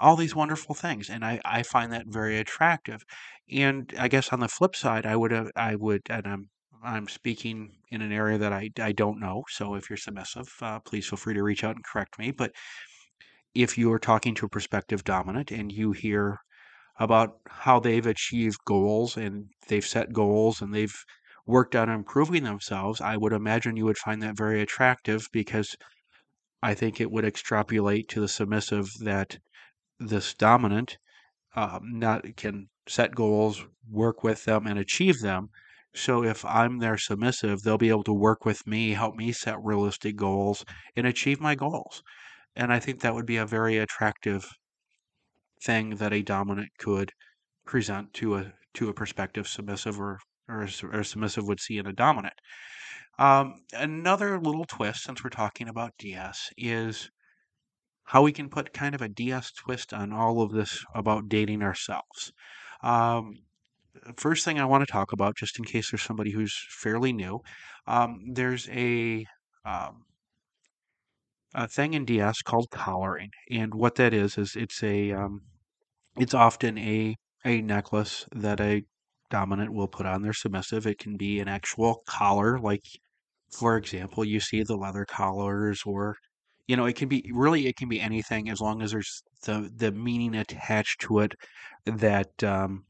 All 0.00 0.16
these 0.16 0.34
wonderful 0.34 0.74
things, 0.74 1.08
and 1.08 1.24
I 1.24 1.40
I 1.44 1.62
find 1.62 1.92
that 1.92 2.06
very 2.08 2.38
attractive. 2.38 3.04
And 3.50 3.92
I 3.98 4.08
guess 4.08 4.32
on 4.32 4.40
the 4.40 4.48
flip 4.48 4.74
side, 4.74 5.06
I 5.06 5.14
would 5.16 5.32
I 5.54 5.76
would 5.76 6.02
and 6.10 6.26
I'm 6.26 6.50
I'm 6.82 7.06
speaking 7.08 7.76
in 7.90 8.02
an 8.02 8.10
area 8.12 8.38
that 8.38 8.52
I, 8.52 8.70
I 8.80 8.92
don't 8.92 9.20
know. 9.20 9.44
So 9.50 9.74
if 9.74 9.88
you're 9.90 9.96
submissive, 9.96 10.48
uh, 10.62 10.80
please 10.80 11.06
feel 11.08 11.18
free 11.18 11.34
to 11.34 11.42
reach 11.42 11.62
out 11.62 11.76
and 11.76 11.84
correct 11.84 12.18
me. 12.18 12.30
But 12.32 12.52
if 13.54 13.78
you 13.78 13.92
are 13.92 13.98
talking 14.00 14.34
to 14.34 14.46
a 14.46 14.48
prospective 14.48 15.04
dominant 15.04 15.52
and 15.52 15.70
you 15.70 15.92
hear 15.92 16.38
about 16.98 17.38
how 17.48 17.78
they've 17.80 18.06
achieved 18.06 18.58
goals 18.64 19.16
and 19.16 19.50
they've 19.68 19.86
set 19.86 20.12
goals 20.12 20.60
and 20.60 20.74
they've 20.74 20.96
worked 21.46 21.76
on 21.76 21.88
improving 21.88 22.44
themselves, 22.44 23.00
I 23.00 23.16
would 23.16 23.32
imagine 23.32 23.76
you 23.76 23.84
would 23.86 23.98
find 23.98 24.22
that 24.22 24.36
very 24.36 24.60
attractive 24.62 25.28
because 25.32 25.76
I 26.62 26.74
think 26.74 27.00
it 27.00 27.10
would 27.10 27.24
extrapolate 27.24 28.08
to 28.10 28.20
the 28.20 28.28
submissive 28.28 28.90
that 29.00 29.38
this 30.00 30.34
dominant 30.34 30.98
um, 31.54 31.98
not 31.98 32.36
can 32.36 32.68
set 32.88 33.14
goals, 33.14 33.64
work 33.88 34.24
with 34.24 34.44
them, 34.44 34.66
and 34.66 34.78
achieve 34.78 35.20
them. 35.20 35.50
So 35.94 36.24
if 36.24 36.44
I'm 36.44 36.78
their 36.78 36.96
submissive, 36.96 37.62
they'll 37.62 37.78
be 37.78 37.88
able 37.88 38.04
to 38.04 38.12
work 38.12 38.44
with 38.44 38.66
me, 38.66 38.92
help 38.92 39.16
me 39.16 39.32
set 39.32 39.56
realistic 39.62 40.16
goals, 40.16 40.64
and 40.96 41.06
achieve 41.06 41.40
my 41.40 41.54
goals. 41.54 42.02
And 42.54 42.72
I 42.72 42.78
think 42.78 43.00
that 43.00 43.14
would 43.14 43.26
be 43.26 43.36
a 43.36 43.46
very 43.46 43.78
attractive 43.78 44.48
thing 45.62 45.96
that 45.96 46.12
a 46.12 46.22
dominant 46.22 46.70
could 46.78 47.12
present 47.66 48.14
to 48.14 48.36
a 48.36 48.52
to 48.74 48.88
a 48.88 48.94
prospective 48.94 49.46
submissive 49.48 50.00
or 50.00 50.18
or 50.48 50.68
or 50.92 51.04
submissive 51.04 51.46
would 51.46 51.60
see 51.60 51.78
in 51.78 51.86
a 51.86 51.92
dominant. 51.92 52.34
Um, 53.18 53.62
another 53.72 54.40
little 54.40 54.64
twist, 54.64 55.02
since 55.02 55.22
we're 55.22 55.30
talking 55.30 55.68
about 55.68 55.92
DS, 55.98 56.50
is 56.56 57.10
how 58.10 58.22
we 58.22 58.32
can 58.32 58.48
put 58.48 58.72
kind 58.72 58.92
of 58.92 59.00
a 59.00 59.08
DS 59.08 59.52
twist 59.52 59.94
on 59.94 60.12
all 60.12 60.42
of 60.42 60.50
this 60.50 60.84
about 60.96 61.28
dating 61.28 61.62
ourselves. 61.62 62.32
Um, 62.82 63.36
first 64.16 64.44
thing 64.44 64.58
I 64.58 64.64
want 64.64 64.84
to 64.84 64.92
talk 64.92 65.12
about, 65.12 65.36
just 65.36 65.60
in 65.60 65.64
case 65.64 65.92
there's 65.92 66.02
somebody 66.02 66.32
who's 66.32 66.56
fairly 66.70 67.12
new, 67.12 67.38
um, 67.86 68.18
there's 68.32 68.68
a 68.70 69.24
um, 69.64 70.02
a 71.54 71.68
thing 71.68 71.94
in 71.94 72.04
DS 72.04 72.42
called 72.42 72.68
collaring, 72.72 73.30
and 73.48 73.72
what 73.74 73.94
that 73.94 74.12
is 74.12 74.36
is 74.36 74.56
it's 74.56 74.82
a 74.82 75.12
um, 75.12 75.42
it's 76.16 76.34
often 76.34 76.78
a 76.78 77.14
a 77.44 77.60
necklace 77.62 78.26
that 78.34 78.60
a 78.60 78.82
dominant 79.30 79.72
will 79.72 79.86
put 79.86 80.06
on 80.06 80.22
their 80.22 80.32
submissive. 80.32 80.84
It 80.84 80.98
can 80.98 81.16
be 81.16 81.38
an 81.38 81.46
actual 81.46 82.02
collar, 82.08 82.58
like 82.58 82.82
for 83.52 83.76
example, 83.76 84.24
you 84.24 84.40
see 84.40 84.64
the 84.64 84.76
leather 84.76 85.04
collars, 85.04 85.82
or 85.86 86.16
you 86.70 86.76
know, 86.76 86.86
it 86.86 86.94
can 86.94 87.08
be 87.08 87.28
really 87.34 87.66
it 87.66 87.76
can 87.76 87.88
be 87.88 88.00
anything 88.00 88.48
as 88.48 88.60
long 88.60 88.80
as 88.80 88.92
there's 88.92 89.22
the 89.44 89.68
the 89.76 89.90
meaning 89.90 90.36
attached 90.36 91.00
to 91.00 91.18
it 91.18 91.34
that 91.84 92.44
um, 92.44 92.84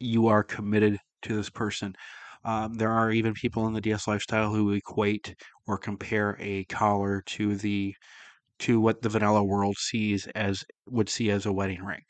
you 0.00 0.26
are 0.26 0.42
committed 0.42 0.98
to 1.22 1.36
this 1.36 1.50
person. 1.50 1.94
Um, 2.44 2.74
there 2.74 2.90
are 2.90 3.12
even 3.12 3.32
people 3.34 3.68
in 3.68 3.74
the 3.74 3.80
DS 3.80 4.08
lifestyle 4.08 4.52
who 4.52 4.72
equate 4.72 5.36
or 5.68 5.78
compare 5.78 6.36
a 6.40 6.64
collar 6.64 7.22
to 7.36 7.54
the 7.56 7.94
to 8.60 8.80
what 8.80 9.02
the 9.02 9.08
vanilla 9.08 9.44
world 9.44 9.76
sees 9.78 10.26
as 10.34 10.64
would 10.86 11.08
see 11.08 11.30
as 11.30 11.46
a 11.46 11.52
wedding 11.52 11.84
ring. 11.84 12.02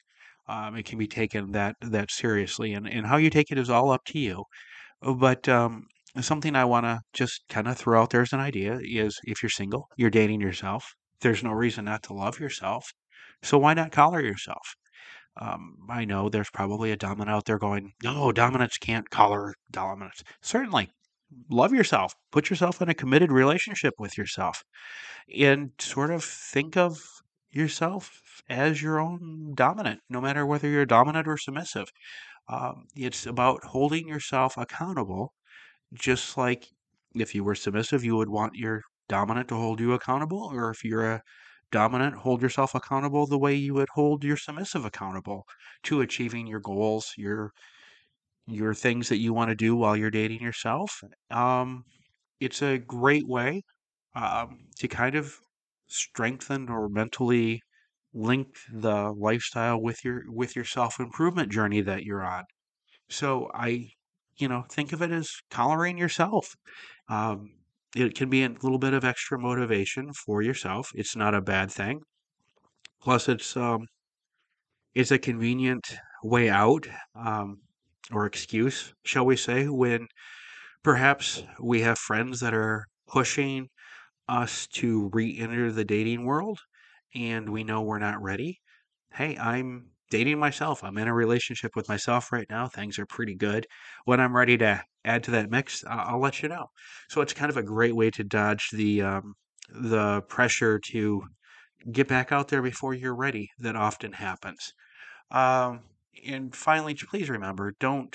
Um, 0.48 0.76
it 0.76 0.86
can 0.86 0.98
be 0.98 1.08
taken 1.08 1.52
that 1.52 1.76
that 1.82 2.10
seriously, 2.10 2.72
and 2.74 2.88
and 2.88 3.06
how 3.06 3.18
you 3.18 3.30
take 3.30 3.50
it 3.52 3.58
is 3.58 3.70
all 3.70 3.90
up 3.90 4.04
to 4.06 4.18
you. 4.18 4.44
But 5.02 5.48
um, 5.48 5.84
something 6.20 6.56
I 6.56 6.64
want 6.64 6.86
to 6.86 7.00
just 7.12 7.42
kind 7.50 7.68
of 7.68 7.76
throw 7.76 8.00
out 8.00 8.10
there 8.10 8.22
as 8.22 8.32
an 8.32 8.40
idea 8.40 8.80
is 8.82 9.20
if 9.24 9.42
you're 9.42 9.50
single, 9.50 9.88
you're 9.98 10.10
dating 10.10 10.40
yourself. 10.40 10.94
There's 11.22 11.42
no 11.42 11.52
reason 11.52 11.86
not 11.86 12.02
to 12.04 12.14
love 12.14 12.38
yourself. 12.38 12.92
So 13.42 13.58
why 13.58 13.74
not 13.74 13.92
collar 13.92 14.20
yourself? 14.20 14.74
Um, 15.40 15.76
I 15.88 16.04
know 16.04 16.28
there's 16.28 16.50
probably 16.50 16.92
a 16.92 16.96
dominant 16.96 17.30
out 17.30 17.46
there 17.46 17.58
going, 17.58 17.92
no, 18.02 18.32
dominants 18.32 18.76
can't 18.76 19.08
collar 19.08 19.54
dominants. 19.70 20.22
Certainly, 20.42 20.90
love 21.50 21.72
yourself. 21.72 22.14
Put 22.30 22.50
yourself 22.50 22.82
in 22.82 22.88
a 22.88 22.94
committed 22.94 23.32
relationship 23.32 23.94
with 23.98 24.18
yourself 24.18 24.62
and 25.34 25.70
sort 25.78 26.10
of 26.10 26.22
think 26.22 26.76
of 26.76 27.00
yourself 27.50 28.20
as 28.48 28.82
your 28.82 29.00
own 29.00 29.52
dominant, 29.54 30.00
no 30.10 30.20
matter 30.20 30.44
whether 30.44 30.68
you're 30.68 30.86
dominant 30.86 31.26
or 31.26 31.36
submissive. 31.38 31.88
Um, 32.48 32.86
it's 32.94 33.26
about 33.26 33.64
holding 33.64 34.08
yourself 34.08 34.56
accountable, 34.58 35.32
just 35.94 36.36
like 36.36 36.66
if 37.14 37.34
you 37.34 37.44
were 37.44 37.54
submissive, 37.54 38.04
you 38.04 38.16
would 38.16 38.28
want 38.28 38.54
your 38.56 38.82
dominant 39.08 39.48
to 39.48 39.56
hold 39.56 39.80
you 39.80 39.92
accountable, 39.92 40.50
or 40.52 40.70
if 40.70 40.84
you're 40.84 41.10
a 41.10 41.22
dominant, 41.70 42.16
hold 42.16 42.42
yourself 42.42 42.74
accountable 42.74 43.26
the 43.26 43.38
way 43.38 43.54
you 43.54 43.74
would 43.74 43.88
hold 43.94 44.24
your 44.24 44.36
submissive 44.36 44.84
accountable 44.84 45.44
to 45.84 46.00
achieving 46.00 46.46
your 46.46 46.60
goals, 46.60 47.12
your 47.16 47.52
your 48.46 48.74
things 48.74 49.08
that 49.08 49.18
you 49.18 49.32
want 49.32 49.50
to 49.50 49.54
do 49.54 49.76
while 49.76 49.96
you're 49.96 50.10
dating 50.10 50.40
yourself. 50.42 51.00
Um, 51.30 51.84
it's 52.40 52.62
a 52.62 52.78
great 52.78 53.26
way 53.28 53.62
um, 54.14 54.66
to 54.78 54.88
kind 54.88 55.14
of 55.14 55.34
strengthen 55.88 56.68
or 56.68 56.88
mentally 56.88 57.62
link 58.14 58.48
the 58.72 59.12
lifestyle 59.12 59.80
with 59.80 60.04
your 60.04 60.22
with 60.28 60.56
your 60.56 60.64
self 60.64 61.00
improvement 61.00 61.50
journey 61.52 61.80
that 61.82 62.04
you're 62.04 62.24
on. 62.24 62.44
So 63.10 63.50
I, 63.54 63.90
you 64.36 64.48
know, 64.48 64.64
think 64.70 64.92
of 64.92 65.02
it 65.02 65.12
as 65.12 65.30
collaring 65.50 65.98
yourself. 65.98 66.54
Um, 67.08 67.50
it 67.96 68.14
can 68.14 68.30
be 68.30 68.42
a 68.44 68.48
little 68.48 68.78
bit 68.78 68.94
of 68.94 69.04
extra 69.04 69.38
motivation 69.38 70.12
for 70.12 70.42
yourself. 70.42 70.90
It's 70.94 71.16
not 71.16 71.34
a 71.34 71.40
bad 71.40 71.70
thing. 71.70 72.02
Plus, 73.00 73.28
it's 73.28 73.56
um, 73.56 73.86
it's 74.94 75.10
a 75.10 75.18
convenient 75.18 75.96
way 76.22 76.48
out 76.48 76.86
um, 77.14 77.62
or 78.12 78.26
excuse, 78.26 78.94
shall 79.04 79.26
we 79.26 79.36
say, 79.36 79.68
when 79.68 80.06
perhaps 80.82 81.42
we 81.60 81.80
have 81.82 81.98
friends 81.98 82.40
that 82.40 82.54
are 82.54 82.86
pushing 83.08 83.68
us 84.28 84.66
to 84.68 85.10
re-enter 85.12 85.72
the 85.72 85.84
dating 85.84 86.24
world 86.24 86.60
and 87.14 87.50
we 87.50 87.64
know 87.64 87.82
we're 87.82 87.98
not 87.98 88.22
ready. 88.22 88.60
Hey, 89.12 89.36
I'm 89.36 89.91
dating 90.12 90.38
myself. 90.38 90.84
I'm 90.84 90.98
in 90.98 91.08
a 91.08 91.14
relationship 91.14 91.74
with 91.74 91.88
myself 91.88 92.30
right 92.32 92.46
now. 92.50 92.68
Things 92.68 92.98
are 92.98 93.06
pretty 93.06 93.34
good. 93.34 93.66
When 94.04 94.20
I'm 94.20 94.36
ready 94.36 94.58
to 94.58 94.82
add 95.06 95.24
to 95.24 95.30
that 95.30 95.50
mix, 95.50 95.82
I'll 95.88 96.20
let 96.20 96.42
you 96.42 96.50
know. 96.50 96.66
So 97.08 97.22
it's 97.22 97.32
kind 97.32 97.48
of 97.48 97.56
a 97.56 97.62
great 97.62 97.96
way 97.96 98.10
to 98.10 98.22
dodge 98.22 98.68
the 98.74 99.00
um, 99.00 99.32
the 99.70 100.20
pressure 100.28 100.78
to 100.90 101.22
get 101.90 102.08
back 102.08 102.30
out 102.30 102.48
there 102.48 102.60
before 102.60 102.92
you're 102.92 103.16
ready. 103.16 103.48
That 103.58 103.74
often 103.74 104.12
happens. 104.12 104.74
Um, 105.30 105.80
and 106.26 106.54
finally, 106.54 106.94
please 106.94 107.30
remember, 107.30 107.72
don't 107.80 108.14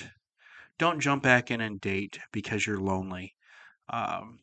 don't 0.78 1.00
jump 1.00 1.24
back 1.24 1.50
in 1.50 1.60
and 1.60 1.80
date 1.80 2.20
because 2.30 2.64
you're 2.64 2.80
lonely. 2.80 3.34
Um, 3.88 4.38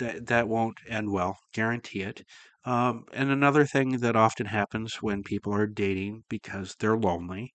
that 0.00 0.26
that 0.26 0.48
won't 0.48 0.76
end 0.88 1.10
well, 1.12 1.38
guarantee 1.54 2.02
it. 2.02 2.22
Um, 2.64 3.04
and 3.14 3.30
another 3.30 3.64
thing 3.64 3.98
that 4.00 4.16
often 4.16 4.46
happens 4.46 4.96
when 5.00 5.22
people 5.22 5.54
are 5.54 5.66
dating 5.66 6.24
because 6.28 6.74
they're 6.78 6.98
lonely, 6.98 7.54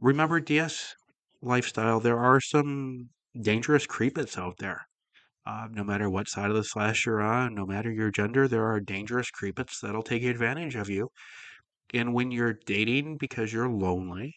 remember 0.00 0.40
DS 0.40 0.94
lifestyle, 1.42 2.00
there 2.00 2.18
are 2.18 2.40
some 2.40 3.10
dangerous 3.40 3.86
creepets 3.86 4.38
out 4.38 4.56
there. 4.58 4.86
Uh, 5.44 5.68
no 5.70 5.84
matter 5.84 6.08
what 6.08 6.28
side 6.28 6.50
of 6.50 6.56
the 6.56 6.64
slash 6.64 7.04
you're 7.04 7.20
on, 7.20 7.54
no 7.54 7.66
matter 7.66 7.90
your 7.90 8.10
gender, 8.10 8.46
there 8.46 8.66
are 8.66 8.80
dangerous 8.80 9.30
creepets 9.30 9.80
that'll 9.80 10.02
take 10.02 10.22
advantage 10.22 10.76
of 10.76 10.88
you. 10.88 11.08
And 11.94 12.14
when 12.14 12.30
you're 12.30 12.58
dating 12.66 13.18
because 13.18 13.52
you're 13.52 13.68
lonely, 13.68 14.34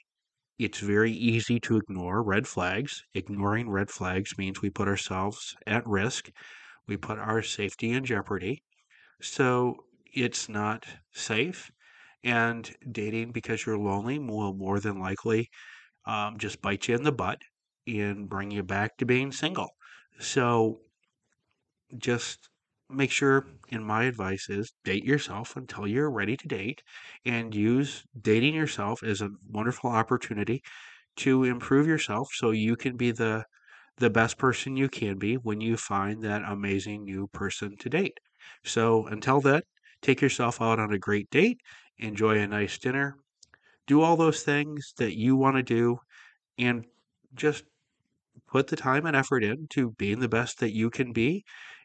it's 0.57 0.79
very 0.79 1.11
easy 1.11 1.59
to 1.61 1.77
ignore 1.77 2.23
red 2.23 2.47
flags. 2.47 3.03
Ignoring 3.13 3.69
red 3.69 3.89
flags 3.91 4.37
means 4.37 4.61
we 4.61 4.69
put 4.69 4.87
ourselves 4.87 5.55
at 5.67 5.85
risk, 5.85 6.29
we 6.87 6.97
put 6.97 7.19
our 7.19 7.41
safety 7.41 7.91
in 7.91 8.05
jeopardy. 8.05 8.63
So 9.21 9.85
it's 10.13 10.49
not 10.49 10.87
safe. 11.13 11.71
And 12.23 12.75
dating 12.91 13.31
because 13.33 13.65
you're 13.65 13.77
lonely 13.77 14.19
will 14.19 14.53
more 14.55 14.79
than 14.79 14.99
likely 14.99 15.49
um, 16.05 16.37
just 16.39 16.61
bite 16.61 16.87
you 16.87 16.95
in 16.95 17.03
the 17.03 17.11
butt 17.11 17.41
and 17.87 18.29
bring 18.29 18.51
you 18.51 18.63
back 18.63 18.97
to 18.97 19.05
being 19.05 19.31
single. 19.31 19.69
So 20.19 20.81
just 21.97 22.49
make 22.89 23.11
sure, 23.11 23.45
and 23.71 23.85
my 23.85 24.03
advice 24.03 24.49
is 24.49 24.73
date 24.83 25.03
yourself 25.03 25.55
until 25.55 25.87
you're 25.87 26.11
ready 26.11 26.37
to 26.37 26.47
date 26.47 26.83
and 27.25 27.53
use 27.55 28.03
dating 28.19 28.53
yourself 28.53 29.03
as 29.03 29.21
a 29.21 29.29
wonderful 29.49 29.89
opportunity 29.89 30.61
to 31.17 31.43
improve 31.45 31.87
yourself 31.87 32.29
so 32.33 32.51
you 32.51 32.75
can 32.75 32.97
be 32.97 33.11
the 33.11 33.45
the 33.97 34.09
best 34.09 34.37
person 34.37 34.77
you 34.77 34.89
can 34.89 35.17
be 35.17 35.35
when 35.35 35.61
you 35.61 35.77
find 35.77 36.23
that 36.23 36.43
amazing 36.43 37.03
new 37.05 37.27
person 37.27 37.77
to 37.77 37.89
date. 37.89 38.19
So 38.63 39.05
until 39.07 39.41
then, 39.41 39.61
take 40.01 40.21
yourself 40.21 40.61
out 40.61 40.79
on 40.79 40.93
a 40.93 40.99
great 40.99 41.29
date, 41.29 41.59
enjoy 41.97 42.39
a 42.39 42.47
nice 42.47 42.77
dinner, 42.77 43.17
do 43.87 44.01
all 44.01 44.17
those 44.17 44.43
things 44.43 44.93
that 44.97 45.17
you 45.17 45.35
want 45.35 45.57
to 45.57 45.63
do, 45.63 45.97
and 46.59 46.85
just 47.35 47.65
put 48.47 48.67
the 48.67 48.75
time 48.75 49.05
and 49.05 49.15
effort 49.15 49.43
in 49.43 49.67
to 49.69 49.91
being 49.91 50.19
the 50.19 50.29
best 50.29 50.59
that 50.59 50.73
you 50.73 50.89
can 50.89 51.11
be. 51.13 51.43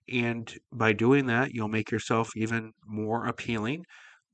And 0.08 0.52
by 0.72 0.92
doing 0.92 1.26
that, 1.26 1.52
you'll 1.52 1.68
make 1.68 1.90
yourself 1.90 2.30
even 2.36 2.72
more 2.86 3.26
appealing 3.26 3.84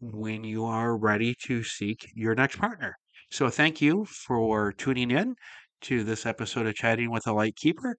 when 0.01 0.45
you 0.45 0.65
are 0.65 0.97
ready 0.97 1.35
to 1.47 1.63
seek 1.63 2.11
your 2.15 2.35
next 2.35 2.57
partner. 2.59 2.97
So, 3.31 3.51
thank 3.51 3.81
you 3.81 4.05
for 4.05 4.73
tuning 4.73 5.11
in 5.11 5.35
to 5.83 6.05
this 6.05 6.27
episode 6.27 6.67
of 6.67 6.75
Chatting 6.75 7.11
with 7.11 7.27
a 7.27 7.33
Lightkeeper. 7.33 7.97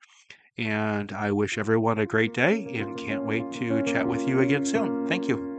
And 0.57 1.11
I 1.11 1.31
wish 1.31 1.57
everyone 1.57 1.99
a 1.99 2.05
great 2.05 2.33
day 2.33 2.67
and 2.75 2.97
can't 2.97 3.25
wait 3.25 3.51
to 3.53 3.83
chat 3.83 4.07
with 4.07 4.27
you 4.27 4.41
again 4.41 4.65
soon. 4.65 5.07
Thank 5.07 5.27
you. 5.27 5.56